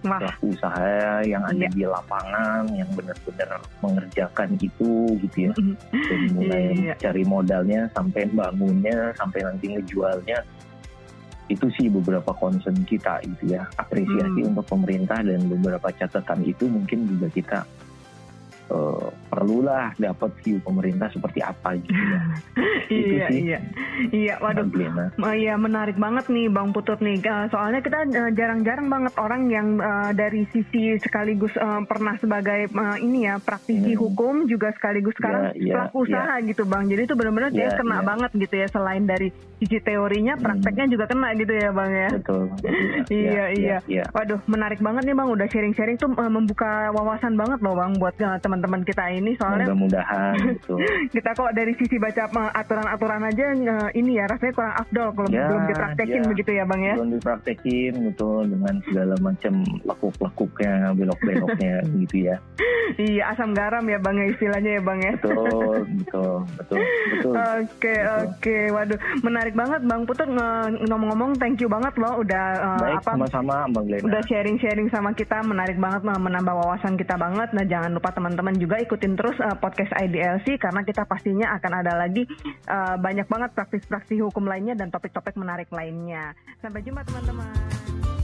pelaku 0.00 0.56
usaha 0.56 1.20
yang 1.22 1.44
ada 1.44 1.60
Iya. 1.60 1.68
di 1.70 1.84
lapangan 1.84 2.64
yang 2.72 2.88
benar-benar 2.96 3.60
mengerjakan 3.78 4.48
itu 4.56 4.92
gitu 5.20 5.36
ya 5.46 5.52
dari 6.08 6.26
mulai 6.32 6.62
Iya. 6.74 6.94
cari 6.98 7.22
modalnya 7.22 7.80
sampai 7.92 8.24
bangunnya 8.28 9.12
sampai 9.14 9.40
nanti 9.44 9.66
ngejualnya 9.76 10.38
itu 11.50 11.66
sih 11.74 11.90
beberapa 11.90 12.30
concern 12.38 12.86
kita 12.86 13.18
gitu 13.26 13.58
ya 13.58 13.66
apresiasi 13.74 14.46
Hmm. 14.46 14.54
untuk 14.54 14.70
pemerintah 14.70 15.18
dan 15.20 15.50
beberapa 15.50 15.90
catatan 15.90 16.46
itu 16.46 16.70
mungkin 16.70 17.10
juga 17.10 17.26
kita 17.28 17.58
eh, 18.70 19.06
perlulah 19.26 19.92
dapat 19.96 20.30
view 20.40 20.58
pemerintah 20.60 21.10
seperti 21.10 21.40
apa 21.40 21.74
gitu 21.76 21.90
ya 21.92 22.20
itu 22.90 23.14
iya 23.14 23.26
sih. 23.28 23.40
iya 23.44 23.58
iya. 24.10 24.34
Waduh. 24.40 24.66
Iya 25.30 25.54
menarik 25.56 25.94
banget 25.94 26.26
nih 26.26 26.48
Bang 26.48 26.70
Putut 26.70 26.98
nih. 26.98 27.20
Soalnya 27.48 27.80
kita 27.80 28.02
eh, 28.04 28.30
jarang-jarang 28.32 28.86
banget 28.86 29.12
orang 29.16 29.46
yang 29.46 29.78
eh, 29.78 30.10
dari 30.12 30.46
sisi 30.50 30.96
sekaligus 30.98 31.52
pernah 31.86 32.14
sebagai 32.16 32.70
ini 32.98 33.26
ya 33.26 33.38
praktisi 33.38 33.78
Hmm. 33.90 34.00
hukum 34.00 34.34
juga 34.46 34.70
sekaligus 34.72 35.14
sekarang 35.16 35.50
Iya, 35.50 35.56
iya, 35.56 35.72
pelaku 35.74 35.96
usaha 36.04 36.34
gitu 36.42 36.62
Bang. 36.64 36.86
Jadi 36.86 37.02
itu 37.04 37.14
benar-benar 37.14 37.50
dia 37.50 37.68
Iya, 37.70 37.76
kena 37.76 37.98
iya. 37.98 38.06
banget 38.06 38.30
gitu 38.34 38.54
ya 38.56 38.66
selain 38.68 39.04
dari 39.04 39.28
sisi 39.56 39.78
teorinya, 39.78 40.34
Hmm. 40.36 40.42
prakteknya 40.42 40.86
juga 40.88 41.04
kena 41.06 41.28
gitu 41.34 41.52
ya 41.52 41.70
Bang 41.70 41.90
ya. 41.92 42.08
betul 42.10 42.42
Iya, 43.12 43.44
iya. 43.52 43.76
iya 43.86 44.04
Waduh, 44.10 44.40
menarik 44.46 44.80
banget 44.80 45.02
nih 45.04 45.16
Bang 45.16 45.28
udah 45.28 45.46
sharing-sharing 45.46 45.96
tuh 45.96 46.08
membuka 46.10 46.90
wawasan 46.92 47.34
banget 47.34 47.58
loh 47.60 47.74
Bang 47.74 47.96
buat 47.96 48.14
teman-teman 48.16 48.59
teman-teman 48.60 48.84
kita 48.84 49.04
ini 49.08 49.32
soalnya 49.40 49.72
mudah-mudahan 49.72 50.36
gitu. 50.52 50.76
kita 51.08 51.32
kok 51.32 51.56
dari 51.56 51.72
sisi 51.80 51.96
baca 51.96 52.28
aturan-aturan 52.52 53.24
aja 53.24 53.44
ini 53.96 54.20
ya 54.20 54.28
rasanya 54.28 54.52
kurang 54.52 54.74
afdol 54.76 55.08
kalau 55.16 55.28
Ya, 55.30 55.46
belum 55.48 55.64
dipraktekin 55.70 56.20
ya. 56.20 56.28
begitu 56.28 56.50
ya 56.52 56.64
bang 56.68 56.80
ya. 56.82 56.94
belum 57.00 57.10
dipraktekin 57.16 57.92
gitu 58.04 58.28
dengan 58.44 58.74
segala 58.84 59.14
macam 59.16 59.52
lekuk-lekuknya 59.80 60.74
belok-beloknya 60.92 61.74
gitu 62.04 62.16
ya 62.28 62.36
Iya 62.90 63.32
asam 63.32 63.54
garam 63.54 63.86
ya 63.86 63.96
bang 63.96 64.16
ya 64.18 64.26
istilahnya 64.28 64.70
ya 64.76 64.82
bang 64.82 64.98
ya. 65.00 65.12
betul 65.16 65.76
betul 66.04 66.34
betul 66.58 66.80
betul 67.08 67.32
Oke 67.32 67.94
Betul. 67.96 68.20
oke, 68.26 68.58
waduh 68.74 68.98
menarik 69.22 69.54
banget 69.54 69.80
bang 69.82 70.00
Putut 70.04 70.28
ngomong-ngomong 70.84 71.38
thank 71.38 71.62
you 71.62 71.70
banget 71.70 71.94
loh 71.96 72.20
udah 72.20 72.44
eh, 72.52 72.78
baik 72.82 72.98
apa 73.00 73.10
sama-sama 73.14 73.54
bang 73.70 73.84
Glenn 73.86 74.04
udah 74.04 74.22
sharing-sharing 74.26 74.88
sama 74.90 75.14
kita 75.14 75.38
menarik 75.40 75.78
banget 75.78 76.02
menambah 76.02 76.50
wawasan 76.52 76.98
kita 76.98 77.14
banget. 77.14 77.48
Nah 77.52 77.62
jangan 77.62 77.94
lupa 77.94 78.10
teman-teman 78.10 78.49
juga 78.56 78.80
ikutin 78.80 79.14
terus 79.14 79.36
eh, 79.38 79.56
podcast 79.58 79.92
IDLC 79.94 80.58
karena 80.58 80.80
kita 80.82 81.04
pastinya 81.04 81.54
akan 81.58 81.72
ada 81.84 81.92
lagi 81.94 82.26
eh, 82.66 82.96
banyak 82.96 83.26
banget 83.28 83.50
praktis-praksi 83.54 84.18
hukum 84.24 84.48
lainnya 84.48 84.74
dan 84.74 84.88
topik-topik 84.88 85.36
menarik 85.36 85.68
lainnya. 85.70 86.34
Sampai 86.58 86.82
jumpa 86.82 87.04
teman-teman. 87.06 88.19